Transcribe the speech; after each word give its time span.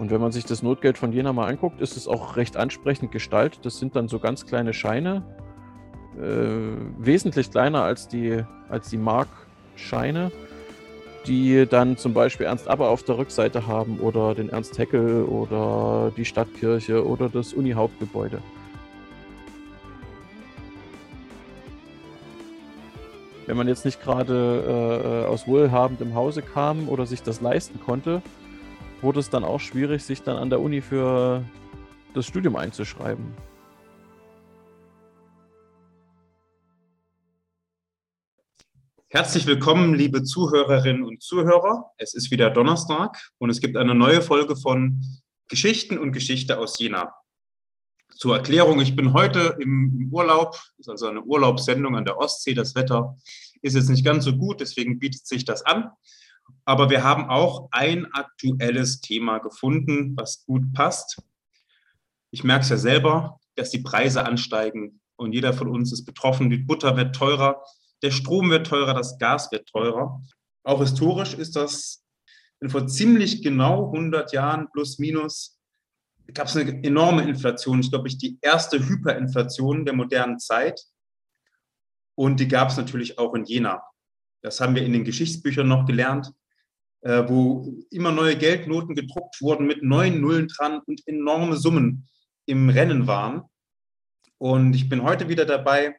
Und 0.00 0.10
wenn 0.10 0.20
man 0.22 0.32
sich 0.32 0.46
das 0.46 0.62
Notgeld 0.62 0.96
von 0.96 1.12
Jena 1.12 1.34
mal 1.34 1.46
anguckt, 1.46 1.82
ist 1.82 1.94
es 1.94 2.08
auch 2.08 2.36
recht 2.36 2.56
ansprechend 2.56 3.12
gestaltet. 3.12 3.66
Das 3.66 3.78
sind 3.78 3.94
dann 3.96 4.08
so 4.08 4.18
ganz 4.18 4.46
kleine 4.46 4.72
Scheine, 4.72 5.22
äh, 6.18 6.24
wesentlich 6.96 7.50
kleiner 7.50 7.82
als 7.82 8.08
die, 8.08 8.42
als 8.70 8.88
die 8.88 8.96
Markscheine, 8.96 10.32
die 11.26 11.66
dann 11.68 11.98
zum 11.98 12.14
Beispiel 12.14 12.46
Ernst 12.46 12.66
Aber 12.66 12.88
auf 12.88 13.02
der 13.02 13.18
Rückseite 13.18 13.66
haben 13.66 14.00
oder 14.00 14.34
den 14.34 14.48
Ernst 14.48 14.78
Heckel 14.78 15.24
oder 15.24 16.10
die 16.16 16.24
Stadtkirche 16.24 17.06
oder 17.06 17.28
das 17.28 17.52
Uni-Hauptgebäude. 17.52 18.38
Wenn 23.44 23.56
man 23.58 23.68
jetzt 23.68 23.84
nicht 23.84 24.00
gerade 24.00 25.26
äh, 25.26 25.28
aus 25.28 25.46
wohlhabendem 25.46 26.14
Hause 26.14 26.40
kam 26.40 26.88
oder 26.88 27.04
sich 27.04 27.22
das 27.22 27.42
leisten 27.42 27.78
konnte, 27.84 28.22
wurde 29.02 29.20
es 29.20 29.30
dann 29.30 29.44
auch 29.44 29.60
schwierig, 29.60 30.02
sich 30.04 30.22
dann 30.22 30.36
an 30.36 30.50
der 30.50 30.60
Uni 30.60 30.80
für 30.80 31.44
das 32.14 32.26
Studium 32.26 32.56
einzuschreiben. 32.56 33.34
Herzlich 39.08 39.46
willkommen, 39.46 39.94
liebe 39.94 40.22
Zuhörerinnen 40.22 41.02
und 41.02 41.20
Zuhörer. 41.20 41.90
Es 41.96 42.14
ist 42.14 42.30
wieder 42.30 42.48
Donnerstag 42.50 43.18
und 43.38 43.50
es 43.50 43.60
gibt 43.60 43.76
eine 43.76 43.94
neue 43.94 44.22
Folge 44.22 44.54
von 44.54 45.04
Geschichten 45.48 45.98
und 45.98 46.12
Geschichte 46.12 46.58
aus 46.58 46.78
Jena. 46.78 47.12
Zur 48.14 48.36
Erklärung, 48.36 48.80
ich 48.80 48.94
bin 48.94 49.12
heute 49.12 49.56
im, 49.58 50.08
Urlaub, 50.12 50.56
ist 50.78 50.88
also 50.88 51.08
eine 51.08 51.22
Urlaubssendung 51.22 51.96
an 51.96 52.04
der 52.04 52.18
Ostsee. 52.18 52.54
Das 52.54 52.74
Wetter 52.76 53.16
ist 53.62 53.74
jetzt 53.74 53.88
nicht 53.88 54.04
ganz 54.04 54.24
so 54.24 54.36
gut, 54.36 54.60
deswegen 54.60 55.00
bietet 55.00 55.26
sich 55.26 55.44
das 55.44 55.62
an. 55.62 55.90
Aber 56.64 56.90
wir 56.90 57.04
haben 57.04 57.28
auch 57.28 57.68
ein 57.70 58.06
aktuelles 58.12 59.00
Thema 59.00 59.38
gefunden, 59.38 60.16
was 60.16 60.44
gut 60.44 60.72
passt. 60.72 61.22
Ich 62.30 62.44
merke 62.44 62.62
es 62.62 62.68
ja 62.68 62.76
selber, 62.76 63.40
dass 63.56 63.70
die 63.70 63.82
Preise 63.82 64.24
ansteigen 64.24 65.00
und 65.16 65.32
jeder 65.32 65.52
von 65.52 65.68
uns 65.68 65.92
ist 65.92 66.04
betroffen. 66.04 66.50
Die 66.50 66.58
Butter 66.58 66.96
wird 66.96 67.14
teurer, 67.14 67.62
der 68.02 68.10
Strom 68.10 68.50
wird 68.50 68.66
teurer, 68.66 68.94
das 68.94 69.18
Gas 69.18 69.50
wird 69.52 69.68
teurer. 69.68 70.22
Auch 70.62 70.80
historisch 70.80 71.34
ist 71.34 71.56
das 71.56 72.04
vor 72.68 72.86
ziemlich 72.86 73.42
genau 73.42 73.86
100 73.86 74.32
Jahren 74.32 74.68
plus 74.70 74.98
minus 74.98 75.60
gab 76.34 76.46
es 76.46 76.56
eine 76.56 76.82
enorme 76.84 77.22
Inflation. 77.22 77.80
Ich 77.80 77.90
glaube, 77.90 78.08
ich 78.08 78.18
die 78.18 78.38
erste 78.40 78.78
Hyperinflation 78.78 79.84
der 79.84 79.94
modernen 79.94 80.38
Zeit. 80.38 80.80
Und 82.16 82.40
die 82.40 82.48
gab 82.48 82.68
es 82.68 82.76
natürlich 82.76 83.18
auch 83.18 83.34
in 83.34 83.44
Jena. 83.44 83.82
Das 84.42 84.60
haben 84.60 84.74
wir 84.74 84.84
in 84.84 84.92
den 84.92 85.04
Geschichtsbüchern 85.04 85.68
noch 85.68 85.86
gelernt, 85.86 86.32
äh, 87.02 87.28
wo 87.28 87.74
immer 87.90 88.12
neue 88.12 88.36
Geldnoten 88.36 88.94
gedruckt 88.94 89.40
wurden 89.40 89.66
mit 89.66 89.82
neuen 89.82 90.20
Nullen 90.20 90.48
dran 90.48 90.80
und 90.86 91.06
enorme 91.06 91.56
Summen 91.56 92.08
im 92.46 92.68
Rennen 92.68 93.06
waren. 93.06 93.44
Und 94.38 94.74
ich 94.74 94.88
bin 94.88 95.02
heute 95.02 95.28
wieder 95.28 95.44
dabei 95.44 95.96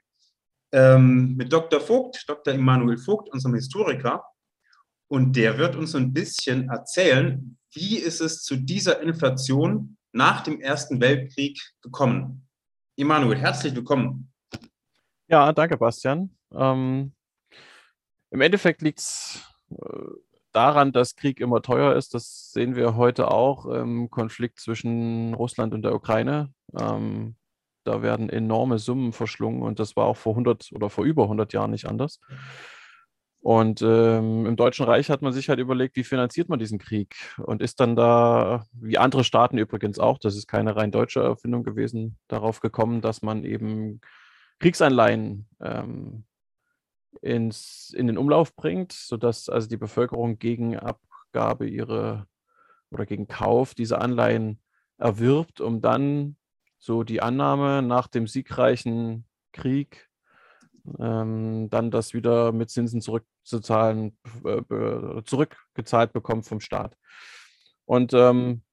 ähm, 0.71 1.35
mit 1.35 1.51
Dr. 1.51 1.79
Vogt, 1.79 2.23
Dr. 2.27 2.53
Immanuel 2.53 2.97
Vogt, 2.97 3.29
unserem 3.31 3.55
Historiker. 3.55 4.23
Und 5.07 5.35
der 5.35 5.57
wird 5.57 5.75
uns 5.75 5.95
ein 5.95 6.13
bisschen 6.13 6.69
erzählen, 6.69 7.57
wie 7.73 7.97
ist 7.97 8.21
es 8.21 8.43
zu 8.43 8.55
dieser 8.55 9.01
Inflation 9.01 9.97
nach 10.13 10.41
dem 10.41 10.59
Ersten 10.61 10.99
Weltkrieg 11.01 11.59
gekommen. 11.81 12.47
Emanuel, 12.97 13.37
herzlich 13.37 13.75
willkommen. 13.75 14.31
Ja, 15.27 15.51
danke, 15.53 15.77
Bastian. 15.77 16.35
Ähm, 16.53 17.13
Im 18.31 18.41
Endeffekt 18.41 18.81
liegt 18.81 18.99
es 18.99 19.41
äh, 19.71 19.75
daran, 20.51 20.91
dass 20.91 21.15
Krieg 21.15 21.39
immer 21.39 21.61
teuer 21.61 21.95
ist. 21.95 22.13
Das 22.13 22.51
sehen 22.51 22.75
wir 22.75 22.95
heute 22.95 23.31
auch 23.31 23.65
im 23.65 24.09
Konflikt 24.09 24.59
zwischen 24.59 25.33
Russland 25.33 25.73
und 25.73 25.83
der 25.83 25.95
Ukraine. 25.95 26.53
Ähm, 26.79 27.35
da 27.83 28.01
werden 28.01 28.29
enorme 28.29 28.77
Summen 28.77 29.11
verschlungen 29.11 29.63
und 29.63 29.79
das 29.79 29.95
war 29.95 30.05
auch 30.05 30.17
vor 30.17 30.33
100 30.33 30.71
oder 30.73 30.89
vor 30.89 31.03
über 31.03 31.23
100 31.23 31.53
Jahren 31.53 31.71
nicht 31.71 31.85
anders. 31.85 32.19
Und 33.43 33.81
ähm, 33.81 34.45
im 34.45 34.55
Deutschen 34.55 34.85
Reich 34.85 35.09
hat 35.09 35.23
man 35.23 35.33
sich 35.33 35.49
halt 35.49 35.59
überlegt, 35.59 35.95
wie 35.95 36.03
finanziert 36.03 36.47
man 36.47 36.59
diesen 36.59 36.77
Krieg 36.77 37.15
und 37.37 37.63
ist 37.63 37.79
dann 37.79 37.95
da, 37.95 38.65
wie 38.71 38.99
andere 38.99 39.23
Staaten 39.23 39.57
übrigens 39.57 39.97
auch, 39.97 40.19
das 40.19 40.35
ist 40.35 40.47
keine 40.47 40.75
rein 40.75 40.91
deutsche 40.91 41.21
Erfindung 41.21 41.63
gewesen, 41.63 42.19
darauf 42.27 42.59
gekommen, 42.59 43.01
dass 43.01 43.23
man 43.23 43.43
eben 43.43 43.99
Kriegsanleihen 44.59 45.47
ähm, 45.59 46.25
ins, 47.21 47.93
in 47.95 48.07
den 48.07 48.17
Umlauf 48.17 48.55
bringt, 48.55 48.93
sodass 48.93 49.49
also 49.49 49.67
die 49.67 49.77
Bevölkerung 49.77 50.39
gegen 50.39 50.77
Abgabe 50.77 51.67
ihre 51.67 52.27
oder 52.89 53.05
gegen 53.05 53.27
Kauf 53.27 53.73
dieser 53.73 54.01
Anleihen 54.01 54.61
erwirbt, 54.97 55.61
um 55.61 55.81
dann 55.81 56.37
so 56.77 57.03
die 57.03 57.21
Annahme 57.21 57.81
nach 57.81 58.07
dem 58.07 58.27
siegreichen 58.27 59.25
Krieg 59.53 60.09
ähm, 60.99 61.69
dann 61.69 61.91
das 61.91 62.13
wieder 62.13 62.51
mit 62.51 62.69
Zinsen 62.69 63.01
zurückzuzahlen, 63.01 64.17
äh, 64.43 65.23
zurückgezahlt 65.23 66.13
bekommt 66.13 66.45
vom 66.45 66.59
Staat. 66.59 66.97
Und 67.85 68.13
ähm, 68.13 68.63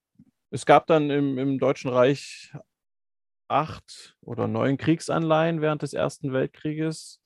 es 0.51 0.65
gab 0.65 0.87
dann 0.87 1.11
im, 1.11 1.39
im 1.39 1.59
Deutschen 1.59 1.91
Reich 1.91 2.53
acht 3.49 4.17
oder 4.21 4.47
neun 4.47 4.77
Kriegsanleihen 4.77 5.61
während 5.61 5.83
des 5.83 5.93
Ersten 5.93 6.33
Weltkrieges. 6.33 7.21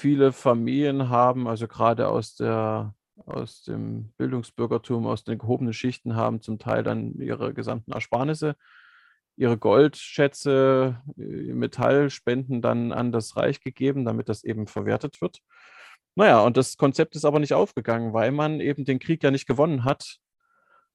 Viele 0.00 0.30
Familien 0.30 1.08
haben, 1.08 1.48
also 1.48 1.66
gerade 1.66 2.06
aus, 2.06 2.36
der, 2.36 2.94
aus 3.26 3.64
dem 3.64 4.12
Bildungsbürgertum, 4.16 5.08
aus 5.08 5.24
den 5.24 5.38
gehobenen 5.38 5.72
Schichten, 5.72 6.14
haben 6.14 6.40
zum 6.40 6.60
Teil 6.60 6.84
dann 6.84 7.20
ihre 7.20 7.52
gesamten 7.52 7.90
Ersparnisse 7.90 8.54
ihre 9.38 9.56
Goldschätze, 9.56 11.00
äh, 11.16 11.22
Metallspenden 11.52 12.60
dann 12.60 12.92
an 12.92 13.12
das 13.12 13.36
Reich 13.36 13.60
gegeben, 13.60 14.04
damit 14.04 14.28
das 14.28 14.44
eben 14.44 14.66
verwertet 14.66 15.20
wird. 15.20 15.40
Naja, 16.16 16.40
und 16.40 16.56
das 16.56 16.76
Konzept 16.76 17.14
ist 17.16 17.24
aber 17.24 17.38
nicht 17.38 17.54
aufgegangen, 17.54 18.12
weil 18.12 18.32
man 18.32 18.60
eben 18.60 18.84
den 18.84 18.98
Krieg 18.98 19.22
ja 19.22 19.30
nicht 19.30 19.46
gewonnen 19.46 19.84
hat 19.84 20.18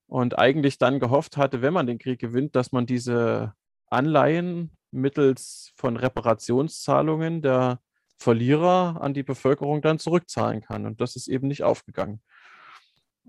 und 0.07 0.37
eigentlich 0.37 0.77
dann 0.77 0.99
gehofft 0.99 1.37
hatte, 1.37 1.61
wenn 1.61 1.73
man 1.73 1.87
den 1.87 1.97
Krieg 1.97 2.19
gewinnt, 2.19 2.55
dass 2.55 2.71
man 2.73 2.85
diese 2.85 3.53
Anleihen 3.87 4.77
mittels 4.91 5.71
von 5.75 5.95
Reparationszahlungen 5.97 7.41
der 7.41 7.79
Verlierer 8.17 9.01
an 9.01 9.13
die 9.13 9.23
Bevölkerung 9.23 9.81
dann 9.81 9.99
zurückzahlen 9.99 10.61
kann. 10.61 10.85
Und 10.85 11.01
das 11.01 11.15
ist 11.15 11.27
eben 11.27 11.47
nicht 11.47 11.63
aufgegangen. 11.63 12.21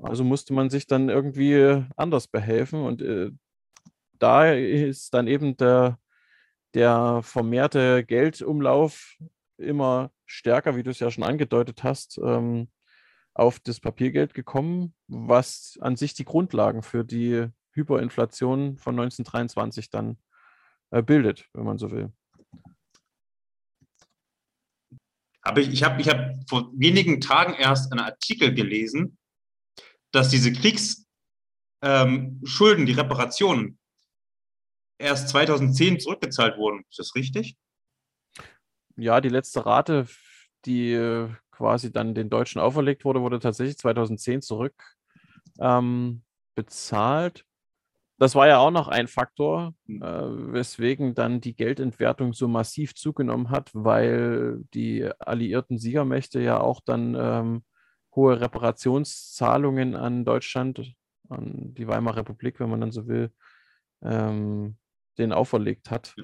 Also 0.02 0.24
musste 0.24 0.52
man 0.52 0.70
sich 0.70 0.86
dann 0.86 1.08
irgendwie 1.08 1.84
anders 1.96 2.26
behelfen 2.26 2.82
und 2.82 3.00
äh, 3.00 3.30
da 4.18 4.52
ist 4.52 5.14
dann 5.14 5.26
eben 5.26 5.56
der, 5.56 5.98
der 6.74 7.20
vermehrte 7.22 8.04
Geldumlauf 8.04 9.16
immer 9.56 10.10
stärker, 10.26 10.76
wie 10.76 10.82
du 10.82 10.90
es 10.90 10.98
ja 10.98 11.10
schon 11.10 11.24
angedeutet 11.24 11.84
hast, 11.84 12.18
ähm, 12.18 12.68
auf 13.34 13.60
das 13.60 13.80
Papiergeld 13.80 14.34
gekommen, 14.34 14.94
was 15.06 15.78
an 15.80 15.96
sich 15.96 16.14
die 16.14 16.24
Grundlagen 16.24 16.82
für 16.82 17.04
die 17.04 17.48
Hyperinflation 17.72 18.78
von 18.78 18.94
1923 18.98 19.90
dann 19.90 20.18
äh, 20.90 21.02
bildet, 21.02 21.48
wenn 21.52 21.64
man 21.64 21.78
so 21.78 21.90
will. 21.90 22.12
Aber 25.44 25.60
ich, 25.60 25.68
ich 25.68 25.82
habe 25.84 26.00
ich 26.00 26.08
hab 26.08 26.32
vor 26.48 26.70
wenigen 26.74 27.20
Tagen 27.20 27.54
erst 27.54 27.92
einen 27.92 28.00
Artikel 28.00 28.54
gelesen, 28.54 29.18
dass 30.10 30.30
diese 30.30 30.52
Kriegsschulden, 30.52 31.06
ähm, 31.82 32.86
die 32.86 32.92
Reparationen, 32.92 33.78
erst 34.98 35.28
2010 35.28 36.00
zurückgezahlt 36.00 36.56
wurden. 36.56 36.84
Ist 36.88 36.98
das 36.98 37.14
richtig? 37.14 37.56
Ja, 38.96 39.20
die 39.20 39.28
letzte 39.28 39.66
Rate, 39.66 40.06
die 40.64 40.92
äh, 40.92 41.28
quasi 41.50 41.92
dann 41.92 42.14
den 42.14 42.30
Deutschen 42.30 42.60
auferlegt 42.60 43.04
wurde, 43.04 43.20
wurde 43.20 43.38
tatsächlich 43.38 43.76
2010 43.76 44.40
zurück 44.40 44.74
ähm, 45.60 46.22
bezahlt. 46.54 47.44
Das 48.18 48.34
war 48.36 48.46
ja 48.46 48.58
auch 48.58 48.70
noch 48.70 48.88
ein 48.88 49.08
Faktor, 49.08 49.74
äh, 49.88 50.00
weswegen 50.00 51.14
dann 51.14 51.40
die 51.40 51.56
Geldentwertung 51.56 52.32
so 52.32 52.46
massiv 52.46 52.94
zugenommen 52.94 53.50
hat, 53.50 53.70
weil 53.72 54.60
die 54.72 55.04
alliierten 55.18 55.78
Siegermächte 55.78 56.40
ja 56.40 56.60
auch 56.60 56.80
dann 56.84 57.16
ähm, 57.18 57.64
hohe 58.14 58.40
Reparationszahlungen 58.40 59.96
an 59.96 60.24
Deutschland, 60.24 60.94
an 61.28 61.74
die 61.74 61.88
Weimarer 61.88 62.18
Republik, 62.18 62.60
wenn 62.60 62.70
man 62.70 62.80
dann 62.80 62.92
so 62.92 63.08
will, 63.08 63.32
ähm, 64.02 64.76
den 65.18 65.32
auferlegt 65.32 65.90
hat. 65.90 66.14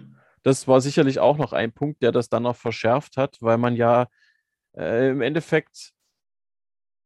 Das 0.43 0.69
war 0.69 0.81
sicherlich 0.81 1.19
auch 1.19 1.39
noch 1.39 1.53
ein 1.53 1.73
Punkt, 1.73 2.03
der 2.03 2.13
das 2.13 2.29
dann 2.29 2.45
noch 2.45 2.57
verschärft 2.57 3.17
hat, 3.17 3.37
weil 3.41 3.59
man 3.59 3.75
ja 3.77 4.07
äh, 4.77 5.11
im 5.11 5.21
Endeffekt, 5.23 5.93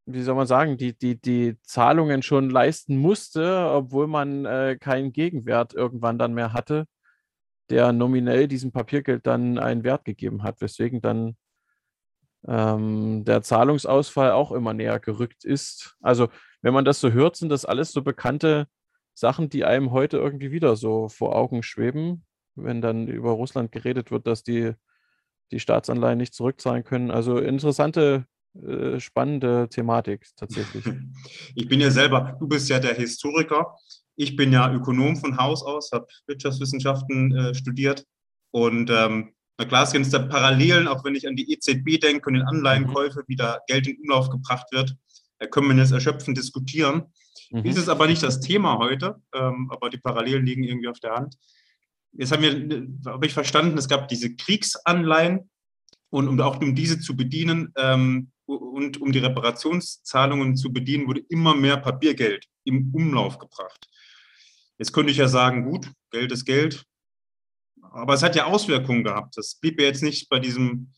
wie 0.07 0.23
soll 0.23 0.35
man 0.35 0.47
sagen, 0.47 0.77
die, 0.77 0.97
die, 0.97 1.21
die 1.21 1.57
Zahlungen 1.63 2.23
schon 2.23 2.51
leisten 2.51 2.97
musste, 2.97 3.71
obwohl 3.71 4.07
man 4.07 4.45
äh, 4.45 4.77
keinen 4.79 5.13
Gegenwert 5.13 5.75
irgendwann 5.75 6.19
dann 6.19 6.35
mehr 6.35 6.53
hatte, 6.53 6.87
der 7.71 7.93
nominell 7.93 8.49
diesem 8.49 8.73
Papiergeld 8.73 9.27
dann 9.27 9.59
einen 9.59 9.85
Wert 9.85 10.05
gegeben 10.05 10.43
hat, 10.43 10.61
weswegen 10.61 11.01
dann 11.01 11.37
ähm, 12.47 13.25
der 13.25 13.43
Zahlungsausfall 13.43 14.33
auch 14.33 14.53
immer 14.53 14.75
näher 14.75 15.01
gerückt 15.01 15.45
ist. 15.45 15.97
Also 16.01 16.29
wenn 16.63 16.75
man 16.75 16.85
das 16.85 17.01
so 17.01 17.11
hört, 17.13 17.37
sind 17.37 17.49
das 17.49 17.65
alles 17.65 17.93
so 17.93 18.03
bekannte 18.03 18.67
Sachen, 19.15 19.49
die 19.49 19.65
einem 19.65 19.93
heute 19.93 20.19
irgendwie 20.19 20.51
wieder 20.51 20.77
so 20.77 21.09
vor 21.09 21.37
Augen 21.37 21.63
schweben, 21.63 22.27
wenn 22.55 22.83
dann 22.83 23.09
über 23.09 23.31
Russland 23.33 23.73
geredet 23.73 24.11
wird, 24.11 24.27
dass 24.27 24.43
die 24.43 24.75
die 25.53 25.61
Staatsanleihen 25.61 26.19
nicht 26.19 26.35
zurückzahlen 26.35 26.85
können. 26.85 27.11
Also 27.11 27.39
interessante, 27.39 28.27
äh, 28.63 29.01
spannende 29.01 29.69
Thematik 29.69 30.27
tatsächlich. 30.37 30.85
Ich 31.55 31.69
bin 31.69 31.81
ja 31.81 31.91
selber, 31.91 32.37
du 32.39 32.47
bist 32.47 32.69
ja 32.69 32.79
der 32.79 32.95
Historiker. 32.95 33.77
Ich 34.17 34.37
bin 34.37 34.53
ja 34.53 34.73
Ökonom 34.73 35.17
von 35.17 35.37
Haus 35.39 35.63
aus, 35.63 35.91
habe 35.93 36.07
Wirtschaftswissenschaften 36.27 37.37
äh, 37.37 37.55
studiert. 37.55 38.05
Und 38.53 38.91
ähm, 38.91 39.33
na 39.59 39.65
klar, 39.65 39.85
es 39.85 39.93
gibt 39.93 40.13
da 40.13 40.21
Parallelen, 40.21 40.89
auch 40.89 41.05
wenn 41.05 41.15
ich 41.15 41.27
an 41.27 41.37
die 41.37 41.53
EZB 41.53 42.01
denke 42.01 42.29
und 42.29 42.35
den 42.35 42.43
Anleihenkäufe, 42.43 43.21
mhm. 43.21 43.25
wie 43.29 43.37
da 43.37 43.59
Geld 43.67 43.87
in 43.87 43.99
Umlauf 44.01 44.31
gebracht 44.31 44.67
wird. 44.71 44.95
Da 45.39 45.47
können 45.47 45.69
wir 45.69 45.77
jetzt 45.77 45.93
erschöpfend 45.93 46.39
diskutieren. 46.39 47.13
Mhm. 47.51 47.65
Ist 47.65 47.79
es 47.79 47.89
aber 47.89 48.07
nicht 48.07 48.23
das 48.23 48.41
Thema 48.41 48.79
heute, 48.79 49.17
ähm, 49.35 49.71
aber 49.73 49.91
die 49.91 49.99
Parallelen 49.99 50.47
liegen 50.47 50.65
irgendwie 50.65 50.89
auf 50.89 51.01
der 51.01 51.15
Hand. 51.15 51.37
Jetzt 52.13 52.31
haben 52.31 52.43
wir, 52.43 53.13
habe 53.13 53.27
ich 53.27 53.33
verstanden, 53.33 53.77
es 53.77 53.89
gab 53.89 54.07
diese 54.09 54.35
Kriegsanleihen 54.35 55.51
und 56.11 56.29
um 56.29 56.41
auch 56.41 56.61
um 56.61 56.77
diese 56.77 57.01
zu 57.01 57.17
bedienen 57.17 57.73
ähm, 57.77 58.31
und 58.47 59.01
um 59.01 59.13
die 59.13 59.19
Reparationszahlungen 59.19 60.57
zu 60.57 60.73
bedienen, 60.73 61.07
wurde 61.07 61.23
immer 61.29 61.55
mehr 61.55 61.77
Papiergeld 61.77 62.47
im 62.65 62.93
Umlauf 62.95 63.39
gebracht. 63.39 63.89
Jetzt 64.79 64.93
könnte 64.93 65.13
ich 65.13 65.19
ja 65.19 65.29
sagen, 65.29 65.65
gut, 65.65 65.91
Geld 66.11 66.33
ist 66.33 66.45
Geld, 66.45 66.85
aber 67.81 68.15
es 68.15 68.23
hat 68.23 68.37
ja 68.37 68.47
Auswirkungen 68.47 69.05
gehabt. 69.05 69.37
Das 69.37 69.55
blieb 69.61 69.81
ja 69.81 69.87
jetzt 69.87 70.03
nicht 70.03 70.29
bei 70.29 70.41
diesem 70.41 70.93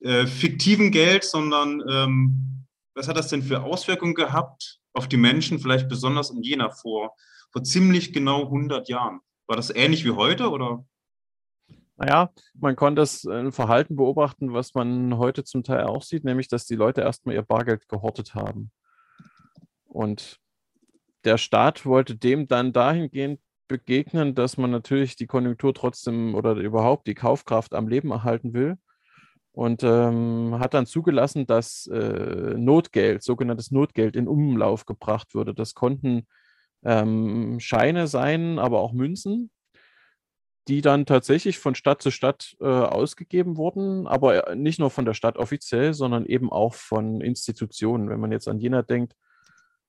äh, 0.00 0.26
fiktiven 0.26 0.90
Geld, 0.90 1.24
sondern 1.24 1.82
ähm, 1.88 2.66
was 2.94 3.08
hat 3.08 3.16
das 3.16 3.28
denn 3.28 3.42
für 3.42 3.62
Auswirkungen 3.62 4.14
gehabt 4.14 4.80
auf 4.92 5.08
die 5.08 5.16
Menschen, 5.16 5.58
vielleicht 5.58 5.88
besonders 5.88 6.30
in 6.30 6.42
Jena 6.42 6.70
vor, 6.70 7.14
vor 7.52 7.62
ziemlich 7.62 8.12
genau 8.12 8.44
100 8.44 8.88
Jahren? 8.88 9.20
War 9.46 9.56
das 9.56 9.70
ähnlich 9.70 10.04
wie 10.04 10.10
heute 10.10 10.50
oder? 10.50 10.84
Naja, 12.02 12.32
man 12.54 12.74
konnte 12.74 13.02
ein 13.28 13.46
äh, 13.46 13.52
Verhalten 13.52 13.94
beobachten, 13.94 14.52
was 14.52 14.74
man 14.74 15.18
heute 15.18 15.44
zum 15.44 15.62
Teil 15.62 15.84
auch 15.84 16.02
sieht, 16.02 16.24
nämlich 16.24 16.48
dass 16.48 16.66
die 16.66 16.74
Leute 16.74 17.02
erstmal 17.02 17.36
ihr 17.36 17.42
Bargeld 17.42 17.88
gehortet 17.88 18.34
haben. 18.34 18.72
Und 19.84 20.40
der 21.22 21.38
Staat 21.38 21.86
wollte 21.86 22.16
dem 22.16 22.48
dann 22.48 22.72
dahingehend 22.72 23.38
begegnen, 23.68 24.34
dass 24.34 24.56
man 24.56 24.72
natürlich 24.72 25.14
die 25.14 25.28
Konjunktur 25.28 25.74
trotzdem 25.74 26.34
oder 26.34 26.56
überhaupt 26.56 27.06
die 27.06 27.14
Kaufkraft 27.14 27.72
am 27.72 27.86
Leben 27.86 28.10
erhalten 28.10 28.52
will. 28.52 28.78
Und 29.52 29.84
ähm, 29.84 30.56
hat 30.58 30.74
dann 30.74 30.86
zugelassen, 30.86 31.46
dass 31.46 31.86
äh, 31.86 32.54
Notgeld, 32.56 33.22
sogenanntes 33.22 33.70
Notgeld, 33.70 34.16
in 34.16 34.26
Umlauf 34.26 34.86
gebracht 34.86 35.36
würde. 35.36 35.54
Das 35.54 35.74
konnten 35.74 36.26
ähm, 36.84 37.60
Scheine 37.60 38.08
sein, 38.08 38.58
aber 38.58 38.80
auch 38.80 38.92
Münzen, 38.92 39.52
die 40.68 40.80
dann 40.80 41.06
tatsächlich 41.06 41.58
von 41.58 41.74
Stadt 41.74 42.02
zu 42.02 42.10
Stadt 42.10 42.56
äh, 42.60 42.64
ausgegeben 42.66 43.56
wurden, 43.56 44.06
aber 44.06 44.48
äh, 44.48 44.56
nicht 44.56 44.78
nur 44.78 44.90
von 44.90 45.04
der 45.04 45.14
Stadt 45.14 45.36
offiziell, 45.36 45.92
sondern 45.92 46.24
eben 46.24 46.52
auch 46.52 46.74
von 46.74 47.20
Institutionen. 47.20 48.08
Wenn 48.08 48.20
man 48.20 48.32
jetzt 48.32 48.48
an 48.48 48.60
Jena 48.60 48.82
denkt, 48.82 49.14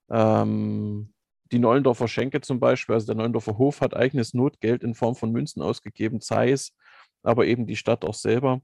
ähm, 0.10 1.14
die 1.52 1.60
Neulendorfer 1.60 2.08
Schenke 2.08 2.42
zum 2.42 2.60
Beispiel, 2.60 2.96
also 2.96 3.06
der 3.06 3.16
Neulendorfer 3.16 3.58
Hof 3.60 3.82
hat 3.82 3.96
eigenes 3.96 4.34
Notgeld 4.34 4.84
in 4.84 4.96
Form 4.96 5.16
von 5.16 5.32
Münzen 5.32 5.62
ausgegeben, 5.62 6.22
Zeiss, 6.22 6.76
aber 7.22 7.46
eben 7.46 7.68
die 7.68 7.76
Stadt 7.76 8.04
auch 8.04 8.16
selber. 8.16 8.62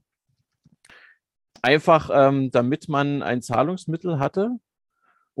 Einfach 1.62 2.10
ähm, 2.12 2.50
damit 2.50 2.88
man 2.88 3.22
ein 3.22 3.42
Zahlungsmittel 3.42 4.18
hatte, 4.18 4.56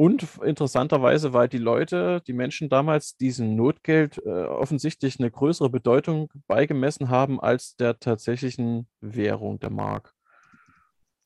und 0.00 0.26
interessanterweise, 0.42 1.34
weil 1.34 1.46
die 1.46 1.58
Leute, 1.58 2.22
die 2.26 2.32
Menschen 2.32 2.70
damals 2.70 3.18
diesem 3.18 3.54
Notgeld 3.54 4.16
äh, 4.24 4.44
offensichtlich 4.44 5.20
eine 5.20 5.30
größere 5.30 5.68
Bedeutung 5.68 6.32
beigemessen 6.46 7.10
haben 7.10 7.38
als 7.38 7.76
der 7.76 7.98
tatsächlichen 7.98 8.88
Währung 9.02 9.60
der 9.60 9.68
Mark. 9.68 10.14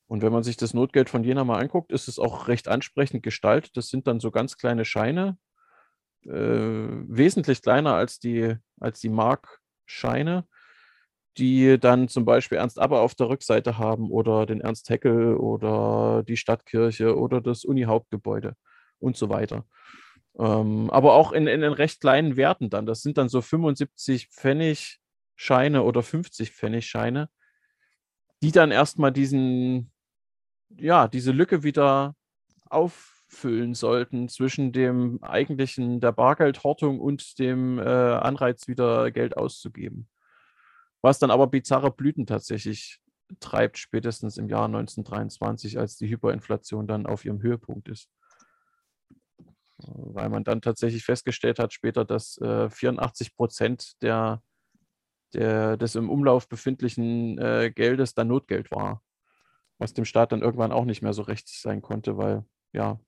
Und 0.07 0.23
wenn 0.23 0.33
man 0.33 0.43
sich 0.43 0.57
das 0.57 0.73
Notgeld 0.73 1.09
von 1.09 1.23
Jena 1.23 1.45
mal 1.45 1.61
anguckt, 1.61 1.93
ist 1.93 2.09
es 2.09 2.19
auch 2.19 2.49
recht 2.49 2.67
ansprechend 2.67 3.23
gestaltet. 3.23 3.77
Das 3.77 3.87
sind 3.87 4.07
dann 4.07 4.19
so 4.19 4.29
ganz 4.29 4.57
kleine 4.57 4.83
Scheine, 4.83 5.37
äh, 6.25 6.29
wesentlich 6.33 7.61
kleiner 7.61 7.93
als 7.93 8.19
die, 8.19 8.57
als 8.81 8.99
die 8.99 9.07
Markscheine 9.07 10.49
die 11.37 11.77
dann 11.79 12.07
zum 12.07 12.25
Beispiel 12.25 12.57
Ernst 12.57 12.79
Aber 12.79 13.01
auf 13.01 13.15
der 13.15 13.29
Rückseite 13.29 13.77
haben 13.77 14.09
oder 14.09 14.45
den 14.45 14.61
Ernst 14.61 14.89
Heckel 14.89 15.35
oder 15.35 16.23
die 16.23 16.37
Stadtkirche 16.37 17.17
oder 17.17 17.41
das 17.41 17.65
Uni-Hauptgebäude 17.65 18.55
und 18.99 19.17
so 19.17 19.29
weiter. 19.29 19.65
Ähm, 20.37 20.89
aber 20.91 21.13
auch 21.13 21.31
in, 21.31 21.47
in, 21.47 21.61
in 21.61 21.73
recht 21.73 22.01
kleinen 22.01 22.37
Werten 22.37 22.69
dann. 22.69 22.85
Das 22.85 23.01
sind 23.01 23.17
dann 23.17 23.29
so 23.29 23.41
75 23.41 24.29
Pfennig 24.29 24.99
Scheine 25.35 25.83
oder 25.83 26.03
50 26.03 26.51
Pfennig 26.51 26.87
Scheine, 26.87 27.29
die 28.41 28.51
dann 28.51 28.71
erstmal 28.71 29.11
diesen, 29.11 29.91
ja, 30.69 31.07
diese 31.07 31.31
Lücke 31.31 31.63
wieder 31.63 32.15
auffüllen 32.69 33.73
sollten 33.73 34.29
zwischen 34.29 34.71
dem 34.71 35.21
eigentlichen 35.21 35.99
der 35.99 36.13
Bargeldhortung 36.13 36.99
und 36.99 37.39
dem 37.39 37.79
äh, 37.79 37.83
Anreiz, 37.83 38.67
wieder 38.67 39.11
Geld 39.11 39.35
auszugeben 39.37 40.07
was 41.05 41.19
dann 41.19 41.29
aber 41.29 41.45
bizarre 41.45 41.91
Blüten 41.91 42.25
tatsächlich 42.25 42.99
treibt, 43.39 43.77
spätestens 43.77 44.37
im 44.37 44.49
Jahr 44.49 44.65
1923, 44.65 45.77
als 45.77 45.97
die 45.97 46.09
Hyperinflation 46.09 46.87
dann 46.87 47.05
auf 47.05 47.25
ihrem 47.25 47.43
Höhepunkt 47.43 47.89
ist. 47.89 48.09
Weil 49.77 50.29
man 50.29 50.43
dann 50.43 50.61
tatsächlich 50.61 51.05
festgestellt 51.05 51.59
hat 51.59 51.73
später, 51.73 52.05
dass 52.05 52.39
äh, 52.39 52.71
84 52.71 53.35
Prozent 53.35 54.01
der, 54.01 54.41
der, 55.35 55.77
des 55.77 55.93
im 55.93 56.09
Umlauf 56.09 56.49
befindlichen 56.49 57.37
äh, 57.37 57.71
Geldes 57.71 58.15
dann 58.15 58.29
Notgeld 58.29 58.71
war. 58.71 59.03
Was 59.77 59.93
dem 59.93 60.05
Staat 60.05 60.31
dann 60.31 60.41
irgendwann 60.41 60.71
auch 60.71 60.85
nicht 60.85 61.03
mehr 61.03 61.13
so 61.13 61.21
recht 61.21 61.47
sein 61.47 61.83
konnte, 61.83 62.17
weil 62.17 62.45
ja, 62.73 62.99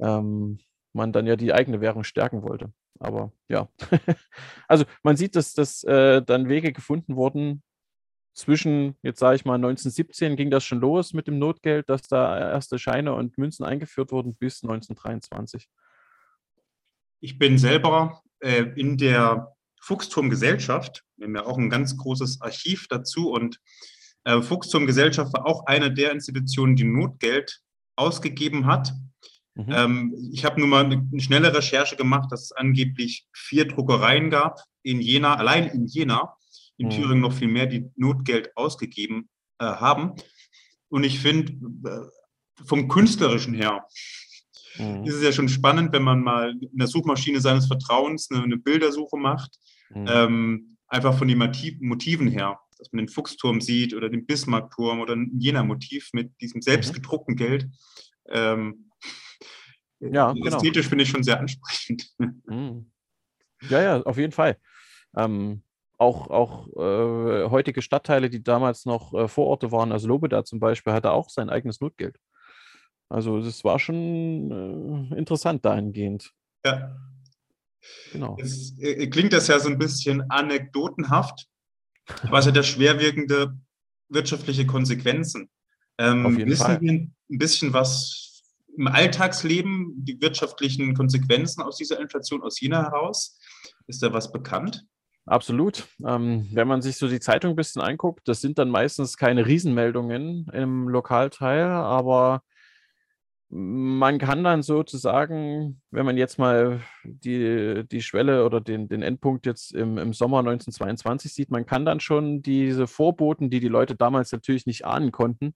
ähm, 0.00 0.58
man 0.92 1.12
dann 1.12 1.28
ja 1.28 1.36
die 1.36 1.52
eigene 1.52 1.80
Währung 1.80 2.02
stärken 2.02 2.42
wollte. 2.42 2.72
Aber 3.00 3.32
ja, 3.48 3.68
also 4.68 4.84
man 5.02 5.16
sieht, 5.16 5.34
dass, 5.34 5.54
dass 5.54 5.82
äh, 5.84 6.22
dann 6.22 6.48
Wege 6.48 6.72
gefunden 6.72 7.16
wurden. 7.16 7.62
Zwischen, 8.32 8.96
jetzt 9.02 9.18
sage 9.18 9.36
ich 9.36 9.44
mal, 9.44 9.56
1917 9.56 10.36
ging 10.36 10.50
das 10.50 10.64
schon 10.64 10.78
los 10.78 11.12
mit 11.14 11.26
dem 11.26 11.40
Notgeld, 11.40 11.88
dass 11.88 12.02
da 12.02 12.52
erste 12.52 12.78
Scheine 12.78 13.12
und 13.14 13.36
Münzen 13.36 13.64
eingeführt 13.64 14.12
wurden 14.12 14.36
bis 14.36 14.62
1923. 14.62 15.68
Ich 17.20 17.38
bin 17.38 17.58
selber 17.58 18.22
äh, 18.38 18.62
in 18.76 18.96
der 18.96 19.54
Fuchsturmgesellschaft. 19.82 21.04
Wir 21.16 21.26
haben 21.26 21.36
ja 21.36 21.44
auch 21.44 21.58
ein 21.58 21.70
ganz 21.70 21.96
großes 21.96 22.40
Archiv 22.40 22.86
dazu 22.88 23.32
und 23.32 23.58
äh, 24.24 24.40
Fuchsturmgesellschaft 24.40 25.32
war 25.32 25.46
auch 25.46 25.66
eine 25.66 25.92
der 25.92 26.12
Institutionen, 26.12 26.76
die 26.76 26.84
Notgeld 26.84 27.60
ausgegeben 27.96 28.66
hat 28.66 28.92
Mhm. 29.54 29.66
Ähm, 29.68 30.30
ich 30.32 30.44
habe 30.44 30.60
nur 30.60 30.68
mal 30.68 30.84
eine, 30.84 31.06
eine, 31.10 31.20
schnelle 31.20 31.54
Recherche 31.54 31.96
gemacht, 31.96 32.30
dass 32.30 32.44
es 32.44 32.52
angeblich 32.52 33.26
vier 33.32 33.66
Druckereien 33.66 34.30
gab 34.30 34.60
in 34.82 35.00
Jena, 35.00 35.34
allein 35.34 35.66
in 35.68 35.86
Jena, 35.86 36.36
in 36.76 36.86
mhm. 36.86 36.90
Thüringen 36.90 37.20
noch 37.20 37.32
viel 37.32 37.48
mehr, 37.48 37.66
die 37.66 37.90
Notgeld 37.96 38.56
ausgegeben 38.56 39.28
äh, 39.58 39.64
haben. 39.64 40.14
Und 40.88 41.04
ich 41.04 41.20
finde, 41.20 41.52
äh, 41.88 42.64
vom 42.64 42.88
künstlerischen 42.88 43.54
her, 43.54 43.86
mhm. 44.76 45.04
ist 45.04 45.14
es 45.14 45.22
ja 45.22 45.32
schon 45.32 45.48
spannend, 45.48 45.92
wenn 45.92 46.02
man 46.02 46.22
mal 46.22 46.52
in 46.52 46.78
der 46.78 46.88
Suchmaschine 46.88 47.40
seines 47.40 47.66
Vertrauens 47.66 48.30
eine, 48.30 48.42
eine 48.42 48.56
Bildersuche 48.56 49.16
macht, 49.16 49.58
mhm. 49.90 50.06
ähm, 50.08 50.76
einfach 50.86 51.16
von 51.16 51.28
den 51.28 51.38
Motiven 51.38 52.28
her, 52.28 52.58
dass 52.78 52.92
man 52.92 53.04
den 53.04 53.12
Fuchsturm 53.12 53.60
sieht 53.60 53.94
oder 53.94 54.08
den 54.08 54.26
Bismarckturm 54.26 55.00
oder 55.00 55.14
ein 55.14 55.32
Jena-Motiv 55.38 56.10
mit 56.12 56.32
diesem 56.40 56.62
selbstgedruckten 56.62 57.36
Geld. 57.36 57.68
Ähm, 58.28 58.89
ja, 60.00 60.32
genau. 60.32 60.56
Ästhetisch 60.56 60.88
finde 60.88 61.04
ich 61.04 61.10
schon 61.10 61.22
sehr 61.22 61.38
ansprechend. 61.40 62.10
Mhm. 62.46 62.90
Ja, 63.68 63.82
ja, 63.82 64.02
auf 64.02 64.16
jeden 64.16 64.32
Fall. 64.32 64.56
Ähm, 65.14 65.62
auch 65.98 66.30
auch 66.30 66.66
äh, 66.76 67.50
heutige 67.50 67.82
Stadtteile, 67.82 68.30
die 68.30 68.42
damals 68.42 68.86
noch 68.86 69.12
äh, 69.12 69.28
Vororte 69.28 69.70
waren, 69.70 69.92
also 69.92 70.08
Lobeda 70.08 70.44
zum 70.44 70.58
Beispiel, 70.58 70.94
hatte 70.94 71.12
auch 71.12 71.28
sein 71.28 71.50
eigenes 71.50 71.80
Notgeld. 71.80 72.18
Also 73.10 73.40
das 73.40 73.62
war 73.64 73.78
schon 73.78 75.10
äh, 75.12 75.18
interessant 75.18 75.64
dahingehend. 75.64 76.32
Ja. 76.64 76.96
Genau. 78.12 78.36
Es 78.40 78.78
äh, 78.78 79.08
klingt 79.08 79.32
das 79.32 79.48
ja 79.48 79.58
so 79.58 79.68
ein 79.68 79.78
bisschen 79.78 80.22
anekdotenhaft, 80.30 81.46
aber 82.22 82.38
es 82.38 82.46
hat 82.46 82.56
ja 82.56 82.62
schwerwiegende 82.62 83.58
wirtschaftliche 84.08 84.66
Konsequenzen. 84.66 85.50
Ähm, 85.98 86.26
Auf 86.26 86.36
jeden 86.36 86.50
wissen 86.50 86.64
Fall. 86.64 86.80
wir 86.80 86.92
ein 86.92 87.14
bisschen 87.28 87.72
was 87.72 88.29
im 88.76 88.86
Alltagsleben 88.86 89.92
die 89.96 90.20
wirtschaftlichen 90.20 90.94
Konsequenzen 90.94 91.62
aus 91.62 91.76
dieser 91.76 92.00
Inflation 92.00 92.42
aus 92.42 92.58
China 92.58 92.82
heraus? 92.82 93.38
Ist 93.86 94.02
da 94.02 94.12
was 94.12 94.32
bekannt? 94.32 94.86
Absolut. 95.26 95.86
Ähm, 96.04 96.48
wenn 96.52 96.66
man 96.66 96.82
sich 96.82 96.96
so 96.96 97.06
die 97.06 97.20
Zeitung 97.20 97.50
ein 97.50 97.56
bisschen 97.56 97.82
anguckt, 97.82 98.26
das 98.26 98.40
sind 98.40 98.58
dann 98.58 98.70
meistens 98.70 99.16
keine 99.16 99.46
Riesenmeldungen 99.46 100.46
im 100.52 100.88
Lokalteil, 100.88 101.66
aber 101.66 102.42
man 103.52 104.18
kann 104.18 104.44
dann 104.44 104.62
sozusagen, 104.62 105.82
wenn 105.90 106.06
man 106.06 106.16
jetzt 106.16 106.38
mal 106.38 106.82
die, 107.02 107.84
die 107.90 108.00
Schwelle 108.00 108.44
oder 108.44 108.60
den, 108.60 108.88
den 108.88 109.02
Endpunkt 109.02 109.44
jetzt 109.44 109.74
im, 109.74 109.98
im 109.98 110.12
Sommer 110.12 110.38
1922 110.38 111.34
sieht, 111.34 111.50
man 111.50 111.66
kann 111.66 111.84
dann 111.84 111.98
schon 111.98 112.42
diese 112.42 112.86
Vorboten, 112.86 113.50
die 113.50 113.58
die 113.58 113.68
Leute 113.68 113.96
damals 113.96 114.30
natürlich 114.30 114.66
nicht 114.66 114.84
ahnen 114.84 115.10
konnten, 115.10 115.54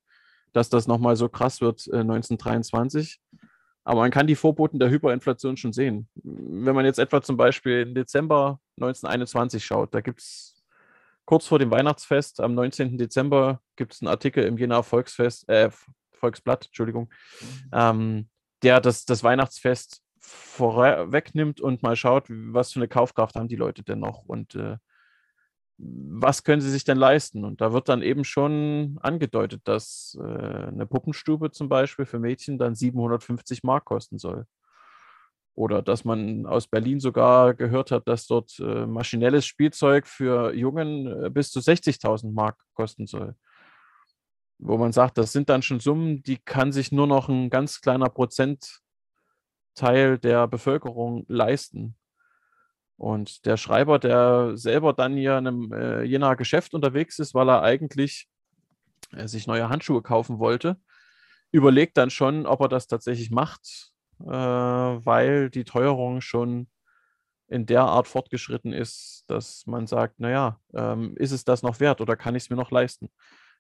dass 0.55 0.71
das 0.71 0.87
nochmal 0.87 1.17
so 1.17 1.29
krass 1.29 1.61
wird 1.61 1.87
äh, 1.89 1.99
1923. 1.99 3.21
Aber 3.85 4.01
man 4.01 4.11
kann 4.11 4.27
die 4.27 4.37
Vorboten 4.37 4.79
der 4.79 4.89
Hyperinflation 4.89 5.59
schon 5.59 5.75
sehen. 5.75 6.09
Wenn 6.15 6.75
man 6.75 6.87
jetzt 6.87 6.99
etwa 6.99 7.21
zum 7.21 7.37
Beispiel 7.37 7.83
im 7.83 7.95
Dezember 7.95 8.59
1921 8.77 9.63
schaut, 9.63 9.95
da 9.95 10.01
gibt 10.01 10.21
es 10.21 10.65
kurz 11.27 11.47
vor 11.47 11.59
dem 11.59 11.71
Weihnachtsfest, 11.71 12.41
am 12.41 12.55
19. 12.55 12.97
Dezember, 12.97 13.61
gibt 13.77 13.93
es 13.93 14.01
einen 14.01 14.09
Artikel 14.09 14.45
im 14.45 14.57
Jena 14.57 14.83
Volksfest, 14.83 15.49
äh, 15.49 15.71
Volksblatt, 16.13 16.67
Entschuldigung, 16.67 17.13
ähm, 17.73 18.29
der 18.63 18.81
das, 18.81 19.05
das 19.05 19.23
Weihnachtsfest 19.23 20.03
vorwegnimmt 20.19 21.61
und 21.61 21.83
mal 21.83 21.97
schaut, 21.97 22.27
was 22.29 22.73
für 22.73 22.79
eine 22.79 22.89
Kaufkraft 22.89 23.37
haben 23.37 23.49
die 23.49 23.57
Leute 23.57 23.83
denn 23.83 24.01
noch 24.01 24.25
und 24.25 24.55
äh, 24.55 24.77
was 25.77 26.45
können 26.45 26.61
sie 26.61 26.71
sich 26.71 26.85
denn 26.85 26.97
leisten? 26.97 27.45
Und 27.45 27.61
da 27.61 27.73
wird 27.73 27.89
dann 27.89 28.03
eben 28.03 28.25
schon 28.25 28.99
angedeutet, 29.03 29.63
dass 29.65 30.17
äh, 30.21 30.25
eine 30.25 30.87
Puppenstube 30.87 31.51
zum 31.51 31.69
Beispiel 31.69 32.07
für 32.07 32.19
Mädchen 32.19 32.59
dann 32.59 32.75
750 32.75 33.65
Mark 33.65 33.85
kosten 33.85 34.19
soll. 34.19 34.47
Oder 35.57 35.83
dass 35.83 36.05
man 36.05 36.47
aus 36.47 36.67
Berlin 36.67 37.01
sogar 37.01 37.55
gehört 37.55 37.91
hat, 37.91 38.09
dass 38.09 38.27
dort 38.27 38.59
äh, 38.61 38.87
maschinelles 38.87 39.47
Spielzeug 39.47 40.07
für 40.07 40.53
Jungen 40.55 41.07
äh, 41.07 41.31
bis 41.31 41.51
zu 41.51 41.61
60.000 41.61 42.33
Mark 42.33 42.59
kosten 42.75 43.07
soll 43.07 43.35
wo 44.59 44.79
man 44.79 44.93
sagt, 44.93 45.19
das 45.19 45.33
sind 45.33 45.49
dann 45.49 45.63
schon 45.63 45.81
Summen, 45.81 46.23
die 46.23 46.39
kann 46.39 46.73
sich 46.73 46.93
nur 46.93 47.07
noch 47.07 47.29
ein 47.29 47.51
ganz 47.51 47.81
kleiner 47.81 48.09
Prozentteil 48.09 48.81
der 50.23 50.49
Bevölkerung 50.49 51.25
leisten. 51.29 51.97
Und 52.97 53.45
der 53.45 53.57
Schreiber, 53.57 53.99
der 53.99 54.57
selber 54.57 54.93
dann 54.93 55.17
hier 55.17 55.39
in 55.39 55.47
einem 55.47 55.73
äh, 55.73 56.03
Jenaer 56.03 56.37
Geschäft 56.37 56.75
unterwegs 56.75 57.19
ist, 57.19 57.35
weil 57.35 57.49
er 57.49 57.63
eigentlich 57.63 58.29
äh, 59.13 59.27
sich 59.27 59.47
neue 59.47 59.69
Handschuhe 59.69 60.03
kaufen 60.03 60.39
wollte, 60.39 60.77
überlegt 61.51 61.97
dann 61.97 62.11
schon, 62.11 62.47
ob 62.47 62.61
er 62.61 62.69
das 62.69 62.87
tatsächlich 62.87 63.31
macht, 63.31 63.93
äh, 64.21 64.27
weil 64.27 65.51
die 65.51 65.65
Teuerung 65.65 66.21
schon 66.21 66.69
in 67.49 67.67
der 67.67 67.83
Art 67.83 68.09
fortgeschritten 68.09 68.73
ist, 68.73 69.25
dass 69.29 69.67
man 69.67 69.87
sagt, 69.87 70.19
naja, 70.21 70.61
ähm, 70.73 71.17
ist 71.17 71.33
es 71.33 71.45
das 71.45 71.63
noch 71.63 71.81
wert 71.81 72.01
oder 72.01 72.17
kann 72.17 72.35
ich 72.35 72.45
es 72.45 72.51
mir 72.51 72.57
noch 72.57 72.71
leisten? 72.71 73.11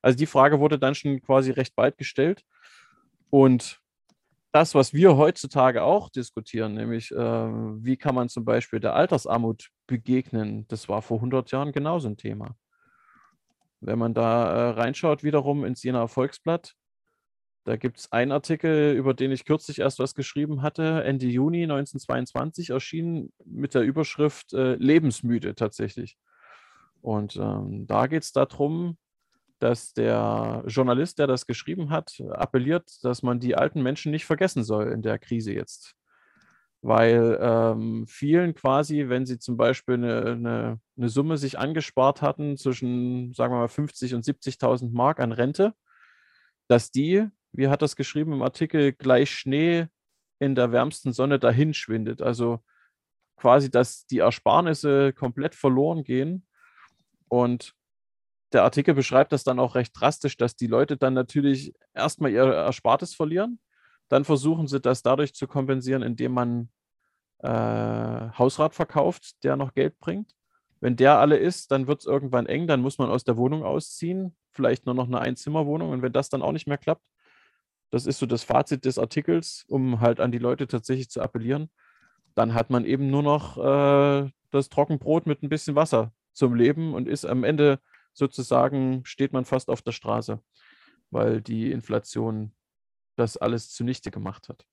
Also 0.00 0.17
die 0.17 0.26
Frage 0.26 0.61
wurde 0.61 0.79
dann 0.79 0.95
schon 0.95 1.21
quasi 1.23 1.50
recht 1.50 1.75
bald 1.75 1.99
gestellt. 1.99 2.45
Und 3.31 3.81
das, 4.54 4.76
was 4.76 4.94
wir 4.94 5.16
heutzutage 5.16 5.82
auch 5.82 6.11
diskutieren, 6.11 6.75
nämlich 6.75 7.11
äh, 7.11 7.16
wie 7.16 7.96
kann 7.96 8.14
man 8.14 8.28
zum 8.28 8.44
Beispiel 8.44 8.78
der 8.78 8.94
Altersarmut 8.94 9.70
begegnen, 9.88 10.64
das 10.68 10.88
war 10.88 11.02
vor 11.02 11.16
100 11.16 11.50
Jahren 11.50 11.73
genauso 11.73 12.06
ein 12.06 12.16
Thema. 12.16 12.54
Wenn 13.80 13.99
man 13.99 14.14
da 14.14 14.44
äh, 14.44 14.70
reinschaut, 14.70 15.25
wiederum 15.25 15.64
ins 15.64 15.82
Jena 15.82 16.06
Volksblatt, 16.06 16.76
da 17.64 17.75
gibt 17.75 17.99
es 17.99 18.12
einen 18.12 18.30
Artikel, 18.30 18.94
über 18.94 19.12
den 19.12 19.32
ich 19.32 19.44
kürzlich 19.44 19.80
erst 19.80 19.99
was 19.99 20.14
geschrieben 20.14 20.62
hatte, 20.62 21.02
Ende 21.02 21.26
Juni 21.26 21.64
1922 21.64 22.70
erschienen 22.70 23.32
mit 23.44 23.75
der 23.75 23.82
Überschrift 23.82 24.52
äh, 24.52 24.76
Lebensmüde 24.76 25.56
tatsächlich. 25.56 26.16
Und 27.02 27.34
ähm, 27.37 27.88
da 27.88 28.06
geht 28.06 28.23
es 28.23 28.30
darum, 28.30 28.99
dass 29.64 29.94
der 29.94 30.62
Journalist, 30.66 31.18
der 31.18 31.26
das 31.26 31.47
geschrieben 31.47 31.88
hat, 31.88 32.23
appelliert, 32.33 33.02
dass 33.02 33.23
man 33.23 33.40
die 33.40 33.56
alten 33.56 33.83
Menschen 33.83 34.12
nicht 34.12 34.26
vergessen 34.26 34.62
soll 34.62 34.92
in 34.92 35.00
der 35.00 35.18
Krise 35.18 35.54
jetzt. 35.54 35.94
Weil 36.83 37.38
ähm, 37.40 38.04
vielen 38.06 38.54
quasi, 38.54 39.09
wenn 39.09 39.25
sie 39.25 39.38
zum 39.38 39.56
Beispiel 39.56 39.94
eine, 39.94 40.21
eine, 40.33 40.80
eine, 40.99 41.09
Summe 41.09 41.38
sich 41.38 41.59
angespart 41.59 42.21
hatten 42.21 42.59
zwischen, 42.59 43.33
sagen 43.33 43.54
wir 43.54 43.61
mal, 43.61 43.68
50 43.68 44.14
und 44.14 44.23
70.000 44.23 44.92
Mark 44.92 45.18
an 45.18 45.33
Rente, 45.33 45.73
dass 46.68 46.90
die, 46.90 47.26
wie 47.52 47.68
hat 47.68 47.80
das 47.80 47.97
geschrieben 47.97 48.35
im 48.35 48.42
Artikel, 48.42 48.92
gleich 48.92 49.30
Schnee 49.30 49.87
in 50.40 50.54
der 50.54 50.73
wärmsten 50.73 51.14
Sonne 51.14 51.38
dahin 51.38 51.73
schwindet. 51.73 52.21
Also 52.21 52.61
quasi, 53.37 53.71
dass 53.71 54.04
die 54.06 54.18
Ersparnisse 54.18 55.14
komplett 55.14 55.54
verloren 55.54 56.04
gehen 56.04 56.47
und 57.28 57.75
der 58.53 58.63
Artikel 58.63 58.95
beschreibt 58.95 59.33
das 59.33 59.45
dann 59.45 59.59
auch 59.59 59.75
recht 59.75 59.93
drastisch, 59.99 60.37
dass 60.37 60.57
die 60.57 60.67
Leute 60.67 60.97
dann 60.97 61.15
natürlich 61.15 61.75
erstmal 61.93 62.31
ihr 62.31 62.45
Erspartes 62.45 63.15
verlieren. 63.15 63.59
Dann 64.09 64.25
versuchen 64.25 64.69
sie 64.69 64.81
das 64.81 65.03
dadurch 65.03 65.35
zu 65.35 65.47
kompensieren, 65.47 66.03
indem 66.03 66.33
man 66.33 66.69
äh, 67.39 67.49
Hausrat 67.49 68.75
verkauft, 68.75 69.43
der 69.45 69.57
noch 69.57 69.75
Geld 69.75 69.99
bringt. 69.99 70.35
Wenn 70.81 70.97
der 70.97 71.19
alle 71.19 71.37
ist, 71.37 71.71
dann 71.71 71.87
wird 71.87 72.01
es 72.01 72.07
irgendwann 72.07 72.47
eng, 72.47 72.67
dann 72.67 72.81
muss 72.81 72.99
man 72.99 73.11
aus 73.11 73.25
der 73.25 73.37
Wohnung 73.37 73.65
ausziehen, 73.65 74.37
vielleicht 74.53 74.87
nur 74.87 74.95
noch 74.95 75.07
eine 75.07 75.21
Einzimmerwohnung. 75.21 75.91
Und 75.91 76.03
wenn 76.03 76.13
das 76.13 76.29
dann 76.29 76.43
auch 76.43 76.53
nicht 76.53 76.67
mehr 76.67 76.79
klappt, 76.79 77.07
das 77.91 78.07
ist 78.07 78.19
so 78.19 78.27
das 78.27 78.45
Fazit 78.45 78.85
des 78.85 78.99
Artikels, 78.99 79.65
um 79.69 80.01
halt 80.01 80.21
an 80.21 80.33
die 80.33 80.39
Leute 80.39 80.67
tatsächlich 80.67 81.09
zu 81.11 81.23
appellieren, 81.23 81.71
dann 82.35 82.55
hat 82.55 82.71
man 82.71 82.85
eben 82.85 83.11
nur 83.11 83.23
noch 83.23 83.57
äh, 83.57 84.31
das 84.51 84.69
Trockenbrot 84.69 85.27
mit 85.27 85.43
ein 85.43 85.49
bisschen 85.49 85.77
Wasser 85.77 86.13
zum 86.33 86.55
Leben 86.55 86.95
und 86.95 87.09
ist 87.09 87.25
am 87.25 87.45
Ende 87.45 87.79
sozusagen 88.14 89.04
steht 89.04 89.33
man 89.33 89.44
fast 89.44 89.68
auf 89.68 89.83
der 89.83 89.92
Straße, 89.92 90.40
weil 91.11 91.42
die 91.42 91.71
Inflation 91.71 92.52
das 93.16 93.37
alles 93.37 93.71
zunichte 93.71 94.11
gemacht 94.11 94.49
hat. 94.49 94.64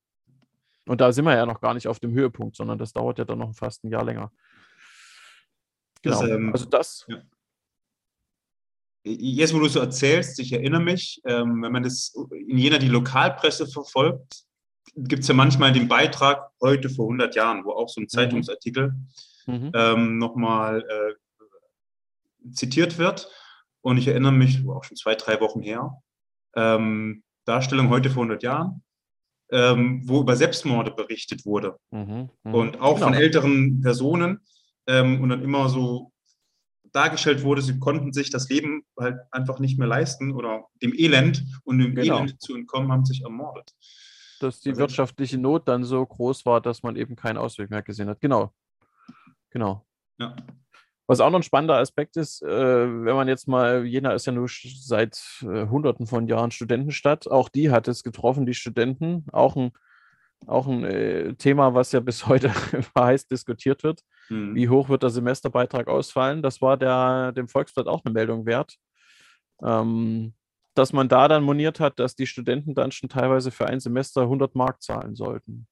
Und 0.85 1.01
da 1.01 1.11
sind 1.11 1.25
wir 1.25 1.35
ja 1.35 1.45
noch 1.45 1.61
gar 1.61 1.73
nicht 1.73 1.87
auf 1.87 1.99
dem 1.99 2.13
Höhepunkt, 2.13 2.55
sondern 2.55 2.77
das 2.77 2.93
dauert 2.93 3.19
ja 3.19 3.25
dann 3.25 3.39
noch 3.39 3.53
fast 3.55 3.83
ein 3.83 3.91
Jahr 3.91 4.03
länger. 4.03 4.31
Genau. 6.01 6.21
Das, 6.21 6.29
ähm, 6.29 6.51
also 6.53 6.65
das. 6.65 7.05
Ja. 7.07 7.21
Jetzt, 9.03 9.53
wo 9.53 9.59
du 9.59 9.67
so 9.67 9.79
erzählst, 9.79 10.39
ich 10.39 10.53
erinnere 10.53 10.81
mich, 10.81 11.21
ähm, 11.25 11.63
wenn 11.63 11.71
man 11.71 11.83
das 11.83 12.15
in 12.31 12.57
jener 12.57 12.77
die 12.77 12.87
Lokalpresse 12.87 13.67
verfolgt, 13.67 14.43
gibt 14.95 15.23
es 15.23 15.27
ja 15.27 15.33
manchmal 15.33 15.71
den 15.71 15.87
Beitrag 15.87 16.51
heute 16.61 16.89
vor 16.89 17.05
100 17.05 17.35
Jahren, 17.35 17.63
wo 17.65 17.71
auch 17.71 17.89
so 17.89 18.01
ein 18.01 18.03
mhm. 18.03 18.09
Zeitungsartikel 18.09 18.93
mhm. 19.47 19.71
ähm, 19.73 20.17
nochmal 20.17 20.81
äh, 20.81 21.13
zitiert 22.51 22.97
wird. 22.97 23.29
Und 23.81 23.97
ich 23.97 24.07
erinnere 24.07 24.31
mich, 24.31 24.67
auch 24.67 24.83
schon 24.83 24.97
zwei, 24.97 25.15
drei 25.15 25.39
Wochen 25.41 25.61
her, 25.61 26.01
ähm, 26.55 27.23
Darstellung 27.45 27.89
heute 27.89 28.09
vor 28.09 28.23
100 28.23 28.43
Jahren, 28.43 28.83
ähm, 29.51 30.07
wo 30.07 30.21
über 30.21 30.35
Selbstmorde 30.35 30.91
berichtet 30.91 31.45
wurde. 31.45 31.77
Mhm, 31.91 32.29
mh. 32.43 32.53
Und 32.53 32.79
auch 32.79 32.95
genau. 32.95 33.07
von 33.07 33.13
älteren 33.13 33.81
Personen. 33.81 34.39
Ähm, 34.87 35.21
und 35.21 35.29
dann 35.29 35.43
immer 35.43 35.69
so 35.69 36.11
dargestellt 36.91 37.43
wurde, 37.43 37.61
sie 37.61 37.79
konnten 37.79 38.13
sich 38.13 38.29
das 38.29 38.49
Leben 38.49 38.83
halt 38.99 39.17
einfach 39.31 39.59
nicht 39.59 39.79
mehr 39.79 39.87
leisten 39.87 40.33
oder 40.33 40.65
dem 40.81 40.93
Elend 40.93 41.43
und 41.63 41.79
dem 41.79 41.95
genau. 41.95 42.17
Elend 42.17 42.41
zu 42.41 42.55
entkommen, 42.55 42.91
haben 42.91 43.05
sich 43.05 43.23
ermordet. 43.23 43.71
Dass 44.39 44.59
die 44.59 44.69
also, 44.69 44.81
wirtschaftliche 44.81 45.37
Not 45.37 45.67
dann 45.67 45.83
so 45.83 46.05
groß 46.05 46.45
war, 46.45 46.61
dass 46.61 46.83
man 46.83 46.95
eben 46.95 47.15
keinen 47.15 47.37
Ausweg 47.37 47.69
mehr 47.69 47.83
gesehen 47.83 48.09
hat. 48.09 48.19
Genau. 48.19 48.53
Genau. 49.51 49.85
Ja. 50.19 50.35
Was 51.07 51.19
auch 51.19 51.29
noch 51.29 51.39
ein 51.39 51.43
spannender 51.43 51.77
Aspekt 51.77 52.15
ist, 52.15 52.41
äh, 52.41 52.47
wenn 52.47 53.15
man 53.15 53.27
jetzt 53.27 53.47
mal, 53.47 53.85
Jena 53.85 54.13
ist 54.13 54.25
ja 54.25 54.31
nur 54.31 54.47
seit 54.49 55.21
äh, 55.41 55.67
Hunderten 55.67 56.07
von 56.07 56.27
Jahren 56.27 56.51
Studentenstadt, 56.51 57.29
auch 57.29 57.49
die 57.49 57.71
hat 57.71 57.87
es 57.87 58.03
getroffen, 58.03 58.45
die 58.45 58.53
Studenten, 58.53 59.25
auch 59.31 59.55
ein, 59.55 59.71
auch 60.47 60.67
ein 60.67 60.83
äh, 60.83 61.33
Thema, 61.35 61.73
was 61.73 61.91
ja 61.91 61.99
bis 61.99 62.25
heute 62.27 62.51
heiß 62.97 63.27
diskutiert 63.27 63.83
wird. 63.83 64.01
Mhm. 64.29 64.55
Wie 64.55 64.69
hoch 64.69 64.89
wird 64.89 65.03
der 65.03 65.09
Semesterbeitrag 65.09 65.87
ausfallen? 65.87 66.41
Das 66.41 66.61
war 66.61 66.77
der, 66.77 67.31
dem 67.33 67.47
Volksblatt 67.47 67.87
auch 67.87 68.05
eine 68.05 68.13
Meldung 68.13 68.45
wert. 68.45 68.75
Ähm, 69.63 70.33
dass 70.73 70.93
man 70.93 71.09
da 71.09 71.27
dann 71.27 71.43
moniert 71.43 71.79
hat, 71.79 71.99
dass 71.99 72.15
die 72.15 72.27
Studenten 72.27 72.73
dann 72.73 72.91
schon 72.91 73.09
teilweise 73.09 73.51
für 73.51 73.67
ein 73.67 73.79
Semester 73.79 74.21
100 74.21 74.55
Mark 74.55 74.81
zahlen 74.81 75.15
sollten. 75.15 75.67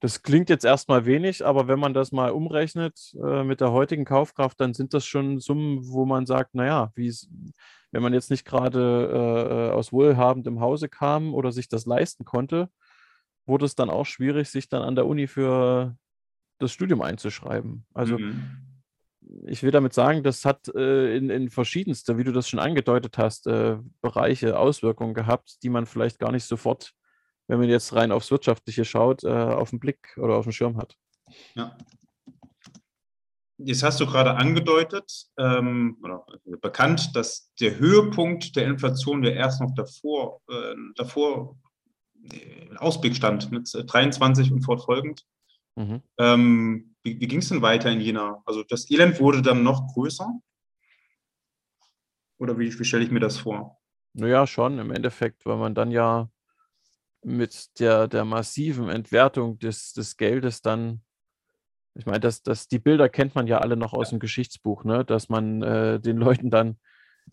Das 0.00 0.22
klingt 0.22 0.48
jetzt 0.48 0.64
erstmal 0.64 1.04
wenig, 1.04 1.44
aber 1.44 1.68
wenn 1.68 1.78
man 1.78 1.92
das 1.92 2.10
mal 2.10 2.30
umrechnet 2.30 3.14
äh, 3.22 3.44
mit 3.44 3.60
der 3.60 3.70
heutigen 3.70 4.06
Kaufkraft, 4.06 4.58
dann 4.58 4.72
sind 4.72 4.94
das 4.94 5.04
schon 5.04 5.40
Summen, 5.40 5.80
wo 5.86 6.06
man 6.06 6.24
sagt, 6.24 6.54
naja, 6.54 6.90
wenn 6.96 8.02
man 8.02 8.14
jetzt 8.14 8.30
nicht 8.30 8.46
gerade 8.46 9.70
äh, 9.70 9.74
aus 9.74 9.92
wohlhabendem 9.92 10.60
Hause 10.60 10.88
kam 10.88 11.34
oder 11.34 11.52
sich 11.52 11.68
das 11.68 11.84
leisten 11.84 12.24
konnte, 12.24 12.70
wurde 13.44 13.66
es 13.66 13.74
dann 13.74 13.90
auch 13.90 14.06
schwierig, 14.06 14.48
sich 14.48 14.70
dann 14.70 14.82
an 14.82 14.94
der 14.94 15.06
Uni 15.06 15.26
für 15.26 15.96
das 16.58 16.72
Studium 16.72 17.02
einzuschreiben. 17.02 17.84
Also 17.92 18.18
mhm. 18.18 18.82
ich 19.46 19.62
will 19.62 19.70
damit 19.70 19.92
sagen, 19.92 20.22
das 20.22 20.46
hat 20.46 20.68
äh, 20.74 21.14
in, 21.14 21.28
in 21.28 21.50
verschiedenste, 21.50 22.16
wie 22.16 22.24
du 22.24 22.32
das 22.32 22.48
schon 22.48 22.60
angedeutet 22.60 23.18
hast, 23.18 23.46
äh, 23.48 23.76
Bereiche 24.00 24.58
Auswirkungen 24.58 25.12
gehabt, 25.12 25.62
die 25.62 25.68
man 25.68 25.84
vielleicht 25.84 26.18
gar 26.18 26.32
nicht 26.32 26.44
sofort 26.44 26.94
wenn 27.50 27.58
man 27.58 27.68
jetzt 27.68 27.92
rein 27.94 28.12
aufs 28.12 28.30
Wirtschaftliche 28.30 28.84
schaut, 28.84 29.24
äh, 29.24 29.28
auf 29.28 29.70
den 29.70 29.80
Blick 29.80 30.16
oder 30.16 30.36
auf 30.36 30.44
dem 30.44 30.52
Schirm 30.52 30.76
hat. 30.76 30.96
Ja. 31.56 31.76
Jetzt 33.58 33.82
hast 33.82 33.98
du 33.98 34.06
gerade 34.06 34.36
angedeutet 34.36 35.26
ähm, 35.36 35.98
oder 36.02 36.24
bekannt, 36.60 37.14
dass 37.16 37.52
der 37.60 37.78
Höhepunkt 37.78 38.54
der 38.54 38.66
Inflation 38.66 39.24
ja 39.24 39.32
erst 39.32 39.60
noch 39.60 39.74
davor, 39.74 40.40
äh, 40.48 40.74
davor 40.94 41.58
Ausblick 42.76 43.16
stand 43.16 43.50
mit 43.50 43.68
23 43.74 44.52
und 44.52 44.62
fortfolgend. 44.62 45.26
Mhm. 45.74 46.02
Ähm, 46.18 46.94
wie, 47.02 47.20
wie 47.20 47.26
ging 47.26 47.40
es 47.40 47.48
denn 47.48 47.62
weiter 47.62 47.90
in 47.90 48.00
Jena? 48.00 48.42
Also 48.46 48.62
das 48.62 48.88
Elend 48.90 49.18
wurde 49.18 49.42
dann 49.42 49.64
noch 49.64 49.92
größer? 49.92 50.30
Oder 52.38 52.56
wie, 52.58 52.78
wie 52.78 52.84
stelle 52.84 53.02
ich 53.02 53.10
mir 53.10 53.20
das 53.20 53.38
vor? 53.38 53.76
Naja, 54.12 54.46
schon 54.46 54.78
im 54.78 54.92
Endeffekt, 54.92 55.44
weil 55.46 55.56
man 55.56 55.74
dann 55.74 55.90
ja 55.90 56.30
mit 57.22 57.78
der, 57.78 58.08
der 58.08 58.24
massiven 58.24 58.88
Entwertung 58.88 59.58
des, 59.58 59.92
des 59.92 60.16
Geldes 60.16 60.62
dann, 60.62 61.02
ich 61.94 62.06
meine, 62.06 62.20
das, 62.20 62.42
das, 62.42 62.68
die 62.68 62.78
Bilder 62.78 63.08
kennt 63.08 63.34
man 63.34 63.46
ja 63.46 63.58
alle 63.58 63.76
noch 63.76 63.92
aus 63.92 64.10
dem 64.10 64.20
Geschichtsbuch, 64.20 64.84
ne? 64.84 65.04
dass 65.04 65.28
man 65.28 65.62
äh, 65.62 66.00
den 66.00 66.16
Leuten 66.16 66.50
dann 66.50 66.78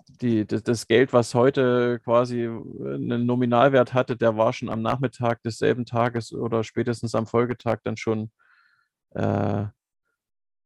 die, 0.07 0.45
das, 0.45 0.63
das, 0.63 0.87
Geld, 0.87 1.13
was 1.13 1.33
heute 1.33 1.99
quasi 2.03 2.45
einen 2.45 3.25
Nominalwert 3.25 3.93
hatte, 3.93 4.17
der 4.17 4.37
war 4.37 4.53
schon 4.53 4.69
am 4.69 4.81
Nachmittag 4.81 5.41
desselben 5.43 5.85
Tages 5.85 6.33
oder 6.33 6.63
spätestens 6.63 7.15
am 7.15 7.27
Folgetag 7.27 7.79
dann 7.83 7.97
schon 7.97 8.31
äh, 9.11 9.65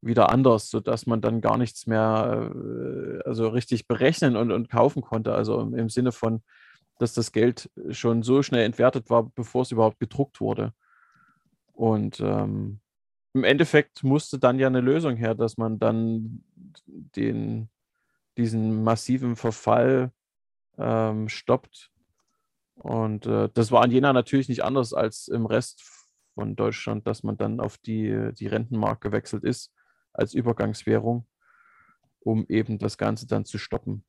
wieder 0.01 0.31
anders, 0.31 0.69
sodass 0.69 1.05
man 1.05 1.21
dann 1.21 1.41
gar 1.41 1.57
nichts 1.57 1.85
mehr 1.85 2.51
äh, 2.53 3.19
also 3.27 3.47
richtig 3.49 3.87
berechnen 3.87 4.35
und, 4.35 4.51
und 4.51 4.69
kaufen 4.69 5.01
konnte. 5.01 5.33
Also 5.33 5.61
im, 5.61 5.75
im 5.75 5.89
Sinne 5.89 6.11
von, 6.11 6.43
dass 6.99 7.13
das 7.13 7.31
Geld 7.31 7.69
schon 7.89 8.23
so 8.23 8.43
schnell 8.43 8.65
entwertet 8.65 9.09
war, 9.09 9.23
bevor 9.23 9.63
es 9.63 9.71
überhaupt 9.71 9.99
gedruckt 9.99 10.39
wurde. 10.39 10.73
Und 11.73 12.19
ähm, 12.19 12.79
im 13.33 13.43
Endeffekt 13.43 14.03
musste 14.03 14.39
dann 14.39 14.59
ja 14.59 14.67
eine 14.67 14.81
Lösung 14.81 15.15
her, 15.15 15.35
dass 15.35 15.57
man 15.57 15.79
dann 15.79 16.43
den, 16.85 17.69
diesen 18.37 18.83
massiven 18.83 19.35
Verfall 19.35 20.11
ähm, 20.77 21.29
stoppt. 21.29 21.91
Und 22.75 23.25
äh, 23.25 23.49
das 23.53 23.71
war 23.71 23.85
in 23.85 23.91
Jena 23.91 24.13
natürlich 24.13 24.49
nicht 24.49 24.63
anders 24.63 24.93
als 24.93 25.27
im 25.27 25.45
Rest 25.45 25.83
von 26.33 26.55
Deutschland, 26.55 27.07
dass 27.07 27.23
man 27.23 27.37
dann 27.37 27.59
auf 27.59 27.77
die, 27.77 28.31
die 28.33 28.47
Rentenmark 28.47 29.01
gewechselt 29.01 29.43
ist 29.43 29.71
als 30.13 30.33
Übergangswährung, 30.33 31.27
um 32.19 32.45
eben 32.47 32.79
das 32.79 32.97
Ganze 32.97 33.27
dann 33.27 33.45
zu 33.45 33.57
stoppen. 33.57 34.03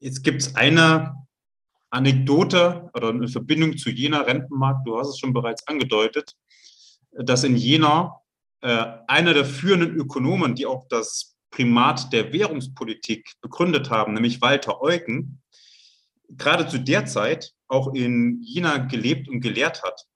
Jetzt 0.00 0.22
gibt 0.22 0.40
es 0.40 0.56
eine 0.56 1.14
Anekdote 1.90 2.90
oder 2.94 3.10
eine 3.10 3.28
Verbindung 3.28 3.76
zu 3.76 3.90
Jena 3.90 4.22
Rentenmarkt. 4.22 4.86
Du 4.86 4.98
hast 4.98 5.08
es 5.08 5.18
schon 5.18 5.34
bereits 5.34 5.66
angedeutet, 5.66 6.34
dass 7.12 7.44
in 7.44 7.56
Jena 7.56 8.20
äh, 8.62 8.86
einer 9.06 9.34
der 9.34 9.44
führenden 9.44 9.94
Ökonomen, 9.96 10.54
die 10.54 10.66
auch 10.66 10.86
das 10.88 11.36
Primat 11.50 12.12
der 12.12 12.32
Währungspolitik 12.32 13.32
begründet 13.42 13.90
haben, 13.90 14.14
nämlich 14.14 14.40
Walter 14.40 14.80
Eugen, 14.80 15.42
gerade 16.28 16.66
zu 16.66 16.78
der 16.78 17.04
Zeit 17.06 17.52
auch 17.68 17.92
in 17.92 18.40
Jena 18.42 18.78
gelebt 18.78 19.28
und 19.28 19.40
gelehrt 19.40 19.82
hat. 19.82 20.06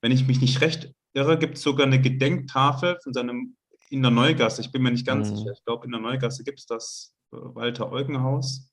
Wenn 0.00 0.12
ich 0.12 0.26
mich 0.26 0.40
nicht 0.40 0.60
recht 0.60 0.92
irre, 1.12 1.38
gibt 1.38 1.56
es 1.56 1.62
sogar 1.62 1.86
eine 1.86 2.00
Gedenktafel 2.00 2.98
von 3.02 3.12
seinem 3.12 3.56
in 3.90 4.02
der 4.02 4.10
Neugasse. 4.10 4.62
Ich 4.62 4.72
bin 4.72 4.82
mir 4.82 4.90
nicht 4.90 5.06
ganz 5.06 5.30
mhm. 5.30 5.36
sicher. 5.36 5.52
Ich 5.52 5.64
glaube, 5.64 5.84
in 5.84 5.92
der 5.92 6.00
Neugasse 6.00 6.44
gibt 6.44 6.60
es 6.60 6.66
das 6.66 7.14
äh, 7.32 7.36
Walter 7.36 7.92
Eugen 7.92 8.22
Haus 8.22 8.70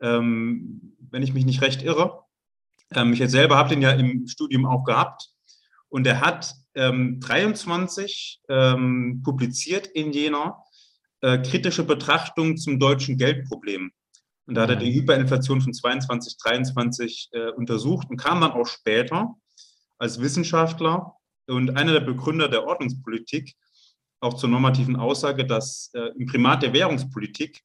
ähm, 0.00 0.96
wenn 1.10 1.22
ich 1.22 1.32
mich 1.32 1.44
nicht 1.44 1.62
recht 1.62 1.82
irre. 1.82 2.22
Ähm, 2.94 3.12
ich 3.12 3.28
selber 3.30 3.56
habe 3.56 3.70
den 3.70 3.82
ja 3.82 3.92
im 3.92 4.26
Studium 4.26 4.66
auch 4.66 4.84
gehabt 4.84 5.30
und 5.88 6.06
er 6.06 6.20
hat 6.20 6.54
ähm, 6.74 7.20
23 7.20 8.42
ähm, 8.48 9.22
publiziert 9.24 9.86
in 9.88 10.12
Jena 10.12 10.62
äh, 11.20 11.38
kritische 11.38 11.84
Betrachtungen 11.84 12.56
zum 12.56 12.78
deutschen 12.78 13.18
Geldproblem. 13.18 13.90
Und 14.46 14.54
da 14.54 14.62
hat 14.62 14.70
er 14.70 14.76
die 14.76 14.90
mhm. 14.90 15.00
Hyperinflation 15.00 15.60
von 15.60 15.74
22, 15.74 16.38
23 16.38 17.28
äh, 17.32 17.50
untersucht 17.50 18.08
und 18.10 18.16
kam 18.16 18.40
dann 18.40 18.52
auch 18.52 18.66
später 18.66 19.34
als 19.98 20.20
Wissenschaftler 20.20 21.14
und 21.46 21.76
einer 21.76 21.92
der 21.92 22.00
Begründer 22.00 22.48
der 22.48 22.64
Ordnungspolitik 22.64 23.54
auch 24.20 24.34
zur 24.34 24.48
normativen 24.48 24.96
Aussage, 24.96 25.44
dass 25.44 25.90
äh, 25.94 26.10
im 26.18 26.26
Primat 26.26 26.62
der 26.62 26.72
Währungspolitik 26.72 27.62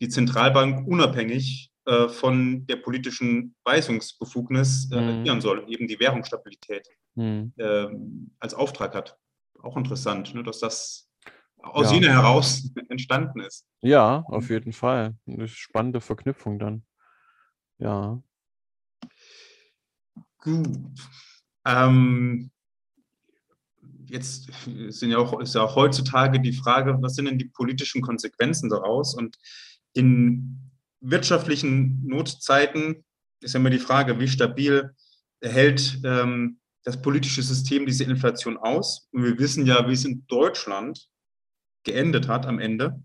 die 0.00 0.08
Zentralbank 0.08 0.86
unabhängig 0.86 1.70
äh, 1.86 2.08
von 2.08 2.66
der 2.66 2.76
politischen 2.76 3.54
Weisungsbefugnis 3.64 4.90
äh, 4.92 5.00
mhm. 5.00 5.20
agieren 5.20 5.40
soll, 5.40 5.64
eben 5.68 5.86
die 5.86 5.98
Währungsstabilität 5.98 6.88
äh, 7.16 7.86
als 8.38 8.54
Auftrag 8.54 8.94
hat. 8.94 9.18
Auch 9.62 9.76
interessant, 9.76 10.34
ne, 10.34 10.42
dass 10.42 10.60
das 10.60 11.10
aus 11.58 11.90
ja. 11.90 11.98
Jena 11.98 12.12
heraus 12.12 12.70
entstanden 12.88 13.40
ist. 13.40 13.66
Ja, 13.82 14.24
auf 14.26 14.48
jeden 14.50 14.72
Fall. 14.72 15.16
Eine 15.26 15.48
spannende 15.48 16.00
Verknüpfung 16.00 16.58
dann. 16.58 16.84
Ja. 17.78 18.22
Gut. 20.38 20.68
Ähm, 21.66 22.50
jetzt 24.06 24.50
sind 24.88 25.10
ja 25.10 25.18
auch, 25.18 25.38
ist 25.40 25.54
ja 25.54 25.62
auch 25.62 25.76
heutzutage 25.76 26.40
die 26.40 26.52
Frage, 26.52 26.96
was 27.00 27.14
sind 27.14 27.26
denn 27.26 27.38
die 27.38 27.48
politischen 27.48 28.02
Konsequenzen 28.02 28.70
daraus? 28.70 29.14
Und 29.14 29.36
in 29.92 30.70
wirtschaftlichen 31.00 32.06
Notzeiten 32.06 33.04
ist 33.40 33.54
ja 33.54 33.60
immer 33.60 33.70
die 33.70 33.78
Frage, 33.78 34.18
wie 34.20 34.28
stabil 34.28 34.94
hält 35.42 36.00
ähm, 36.04 36.60
das 36.84 37.00
politische 37.00 37.42
System 37.42 37.86
diese 37.86 38.04
Inflation 38.04 38.56
aus. 38.58 39.08
Und 39.12 39.24
wir 39.24 39.38
wissen 39.38 39.66
ja, 39.66 39.88
wie 39.88 39.92
es 39.92 40.04
in 40.04 40.26
Deutschland 40.26 41.08
geendet 41.84 42.28
hat 42.28 42.46
am 42.46 42.58
Ende. 42.58 43.02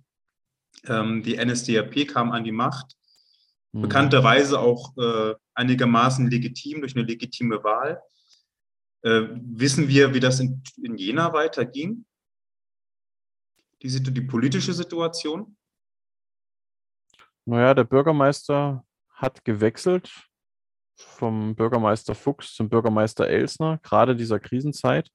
Ähm, 0.88 1.24
die 1.24 1.38
NSDAP 1.38 2.08
kam 2.08 2.32
an 2.32 2.44
die 2.44 2.52
Macht, 2.52 2.96
mhm. 3.72 3.84
bekannterweise 3.84 4.60
auch 4.60 4.96
äh, 4.98 5.36
einigermaßen 5.54 6.30
legitim 6.30 6.82
durch 6.82 6.96
eine 6.96 7.06
legitime 7.06 7.64
Wahl. 7.64 8.02
Äh, 9.04 9.28
wissen 9.42 9.88
wir, 9.88 10.14
wie 10.14 10.20
das 10.20 10.40
in, 10.40 10.62
in 10.82 10.98
Jena 10.98 11.32
weiterging? 11.34 12.06
Die, 13.82 14.04
die 14.04 14.22
politische 14.22 14.74
Situation? 14.74 15.56
Naja, 17.46 17.74
der 17.76 17.84
Bürgermeister 17.84 18.84
hat 19.14 19.46
gewechselt 19.46 20.12
vom 20.98 21.56
Bürgermeister 21.56 22.16
Fuchs 22.16 22.56
zum 22.56 22.70
Bürgermeister 22.70 23.28
Elsner, 23.28 23.80
gerade 23.84 24.16
dieser 24.16 24.40
Krisenzeit. 24.40 25.10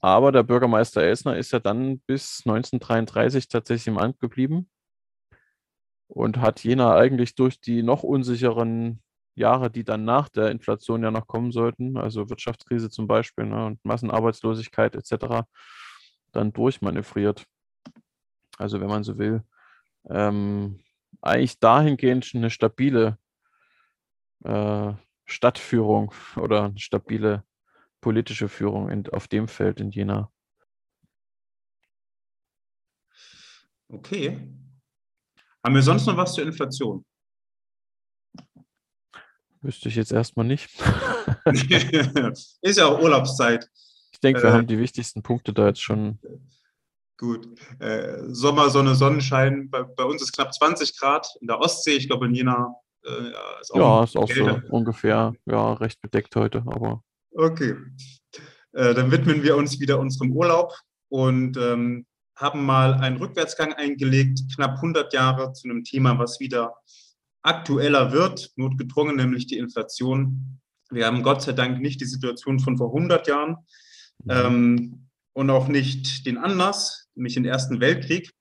Aber 0.00 0.32
der 0.32 0.42
Bürgermeister 0.42 1.02
Elsner 1.02 1.36
ist 1.36 1.52
ja 1.52 1.58
dann 1.58 2.00
bis 2.00 2.42
1933 2.46 3.48
tatsächlich 3.48 3.88
im 3.88 3.98
Amt 3.98 4.20
geblieben 4.20 4.70
und 6.08 6.38
hat 6.38 6.64
Jena 6.64 6.96
eigentlich 6.96 7.34
durch 7.34 7.60
die 7.60 7.82
noch 7.82 8.02
unsicheren 8.02 9.02
Jahre, 9.34 9.70
die 9.70 9.84
dann 9.84 10.04
nach 10.04 10.28
der 10.28 10.50
Inflation 10.50 11.02
ja 11.02 11.10
noch 11.10 11.26
kommen 11.26 11.52
sollten, 11.52 11.96
also 11.96 12.28
Wirtschaftskrise 12.30 12.90
zum 12.90 13.06
Beispiel 13.06 13.46
ne, 13.46 13.66
und 13.66 13.84
Massenarbeitslosigkeit 13.84 14.94
etc., 14.94 15.44
dann 16.32 16.52
durchmanövriert. 16.52 17.44
Also 18.58 18.80
wenn 18.80 18.88
man 18.88 19.04
so 19.04 19.18
will, 19.18 19.42
ähm, 20.08 20.80
eigentlich 21.20 21.58
dahingehend 21.58 22.30
eine 22.34 22.50
stabile 22.50 23.18
äh, 24.44 24.92
Stadtführung 25.24 26.12
oder 26.36 26.64
eine 26.64 26.78
stabile 26.78 27.44
politische 28.00 28.48
Führung 28.48 28.88
in, 28.90 29.08
auf 29.10 29.28
dem 29.28 29.48
Feld 29.48 29.80
in 29.80 29.90
Jena. 29.90 30.30
Okay. 33.88 34.48
Haben 35.64 35.74
wir 35.74 35.82
sonst 35.82 36.06
noch 36.06 36.16
was 36.16 36.34
zur 36.34 36.44
Inflation? 36.44 37.04
Wüsste 39.60 39.88
ich 39.88 39.94
jetzt 39.94 40.10
erstmal 40.10 40.46
nicht. 40.46 40.68
Ist 42.62 42.78
ja 42.78 42.86
auch 42.86 43.00
Urlaubszeit. 43.00 43.70
Ich 44.10 44.18
denke, 44.18 44.42
wir 44.42 44.50
äh, 44.50 44.52
haben 44.52 44.66
die 44.66 44.78
wichtigsten 44.78 45.22
Punkte 45.22 45.52
da 45.52 45.68
jetzt 45.68 45.82
schon 45.82 46.18
Gut. 47.18 47.48
Äh, 47.78 48.24
Sommer, 48.28 48.70
Sonne, 48.70 48.94
Sonnenschein. 48.94 49.70
Bei, 49.70 49.82
bei, 49.82 50.04
uns 50.04 50.22
ist 50.22 50.32
knapp 50.32 50.52
20 50.52 50.98
Grad 50.98 51.26
in 51.40 51.46
der 51.46 51.60
Ostsee. 51.60 51.92
Ich 51.92 52.08
glaube, 52.08 52.26
in 52.26 52.34
Jena 52.34 52.74
äh, 53.04 53.30
ist 53.60 53.72
auch, 53.72 53.76
ja, 53.76 54.04
ist 54.04 54.16
auch 54.16 54.30
so 54.30 54.60
ungefähr 54.70 55.34
ja, 55.46 55.72
recht 55.74 56.00
bedeckt 56.00 56.34
heute. 56.36 56.64
Aber 56.66 57.02
okay. 57.32 57.76
Äh, 58.72 58.94
dann 58.94 59.10
widmen 59.10 59.42
wir 59.42 59.56
uns 59.56 59.78
wieder 59.80 60.00
unserem 60.00 60.32
Urlaub 60.32 60.72
und 61.10 61.56
ähm, 61.58 62.06
haben 62.36 62.64
mal 62.64 62.94
einen 62.94 63.18
Rückwärtsgang 63.18 63.74
eingelegt, 63.74 64.40
knapp 64.54 64.76
100 64.76 65.12
Jahre 65.12 65.52
zu 65.52 65.68
einem 65.68 65.84
Thema, 65.84 66.18
was 66.18 66.40
wieder 66.40 66.74
aktueller 67.42 68.12
wird, 68.12 68.50
notgedrungen, 68.56 69.16
nämlich 69.16 69.46
die 69.46 69.58
Inflation. 69.58 70.60
Wir 70.90 71.06
haben 71.06 71.22
Gott 71.22 71.42
sei 71.42 71.52
Dank 71.52 71.80
nicht 71.80 72.00
die 72.00 72.06
Situation 72.06 72.60
von 72.60 72.78
vor 72.78 72.88
100 72.88 73.26
Jahren. 73.26 73.56
Mhm. 74.24 74.30
Ähm, 74.30 75.08
und 75.34 75.50
auch 75.50 75.68
nicht 75.68 76.26
den 76.26 76.38
Anlass, 76.38 77.01
nämlich 77.14 77.34
den 77.34 77.44
Ersten 77.44 77.80
Weltkrieg, 77.80 78.32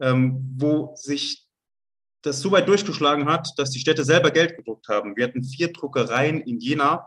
ähm, 0.00 0.54
wo 0.56 0.94
sich 0.96 1.46
das 2.22 2.40
so 2.40 2.50
weit 2.50 2.68
durchgeschlagen 2.68 3.26
hat, 3.26 3.52
dass 3.56 3.70
die 3.70 3.80
Städte 3.80 4.04
selber 4.04 4.30
Geld 4.30 4.56
gedruckt 4.56 4.88
haben. 4.88 5.16
Wir 5.16 5.24
hatten 5.24 5.44
vier 5.44 5.72
Druckereien 5.72 6.40
in 6.40 6.58
Jena. 6.58 7.06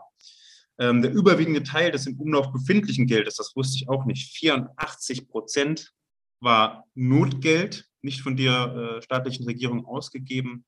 Ähm, 0.78 1.02
der 1.02 1.12
überwiegende 1.12 1.62
Teil 1.62 1.90
des 1.90 2.06
im 2.06 2.18
Umlauf 2.18 2.50
befindlichen 2.50 3.06
Geldes, 3.06 3.36
das 3.36 3.54
wusste 3.54 3.76
ich 3.76 3.88
auch 3.88 4.06
nicht, 4.06 4.34
84 4.36 5.28
Prozent 5.28 5.92
war 6.40 6.86
Notgeld, 6.94 7.88
nicht 8.00 8.22
von 8.22 8.36
der 8.36 8.98
äh, 8.98 9.02
staatlichen 9.02 9.44
Regierung 9.44 9.84
ausgegeben. 9.86 10.64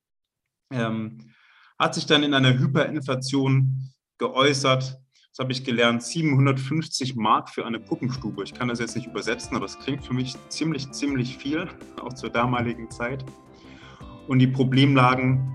Ähm, 0.70 1.34
hat 1.78 1.94
sich 1.94 2.06
dann 2.06 2.22
in 2.22 2.34
einer 2.34 2.58
Hyperinflation 2.58 3.92
geäußert. 4.18 4.98
Das 5.36 5.42
habe 5.42 5.50
ich 5.50 5.64
gelernt, 5.64 6.00
750 6.00 7.16
Mark 7.16 7.50
für 7.50 7.66
eine 7.66 7.80
Puppenstube. 7.80 8.44
Ich 8.44 8.54
kann 8.54 8.68
das 8.68 8.78
jetzt 8.78 8.94
nicht 8.94 9.08
übersetzen, 9.08 9.56
aber 9.56 9.64
es 9.64 9.76
klingt 9.80 10.04
für 10.04 10.14
mich 10.14 10.36
ziemlich, 10.48 10.92
ziemlich 10.92 11.36
viel, 11.36 11.66
auch 12.00 12.12
zur 12.12 12.30
damaligen 12.30 12.88
Zeit. 12.88 13.24
Und 14.28 14.38
die 14.38 14.46
Problemlagen 14.46 15.52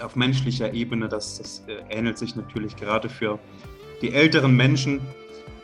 auf 0.00 0.16
menschlicher 0.16 0.72
Ebene, 0.72 1.10
das, 1.10 1.36
das 1.36 1.62
äh, 1.68 1.82
ähnelt 1.90 2.16
sich 2.16 2.36
natürlich 2.36 2.74
gerade 2.74 3.10
für 3.10 3.38
die 4.00 4.14
älteren 4.14 4.56
Menschen, 4.56 5.02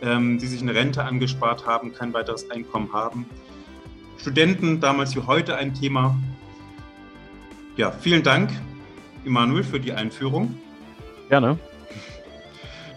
ähm, 0.03 0.37
die 0.37 0.47
sich 0.47 0.61
eine 0.61 0.75
Rente 0.75 1.03
angespart 1.03 1.67
haben, 1.67 1.95
kein 1.95 2.13
weiteres 2.13 2.51
Einkommen 2.51 2.93
haben. 2.93 3.25
Studenten, 4.19 4.79
damals 4.79 5.17
wie 5.17 5.21
heute 5.21 5.57
ein 5.57 5.73
Thema. 5.73 6.19
Ja, 7.79 7.93
vielen 7.93 8.23
Dank, 8.23 8.51
Emanuel, 9.25 9.65
für 9.65 9.81
die 9.81 9.95
Einführung. 9.95 10.55
Gerne. 11.31 11.59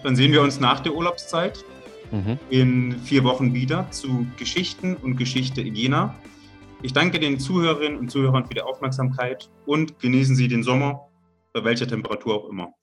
Dann 0.03 0.15
sehen 0.15 0.31
wir 0.31 0.41
uns 0.41 0.59
nach 0.59 0.79
der 0.79 0.93
Urlaubszeit 0.93 1.63
mhm. 2.11 2.39
in 2.49 2.99
vier 2.99 3.23
Wochen 3.23 3.53
wieder 3.53 3.89
zu 3.91 4.25
Geschichten 4.37 4.95
und 4.95 5.17
Geschichte 5.17 5.61
in 5.61 5.75
Jena. 5.75 6.15
Ich 6.81 6.93
danke 6.93 7.19
den 7.19 7.39
Zuhörerinnen 7.39 7.99
und 7.99 8.09
Zuhörern 8.09 8.45
für 8.45 8.53
die 8.53 8.61
Aufmerksamkeit 8.61 9.49
und 9.65 9.99
genießen 9.99 10.35
Sie 10.35 10.47
den 10.47 10.63
Sommer, 10.63 11.07
bei 11.53 11.63
welcher 11.63 11.87
Temperatur 11.87 12.35
auch 12.35 12.49
immer. 12.49 12.73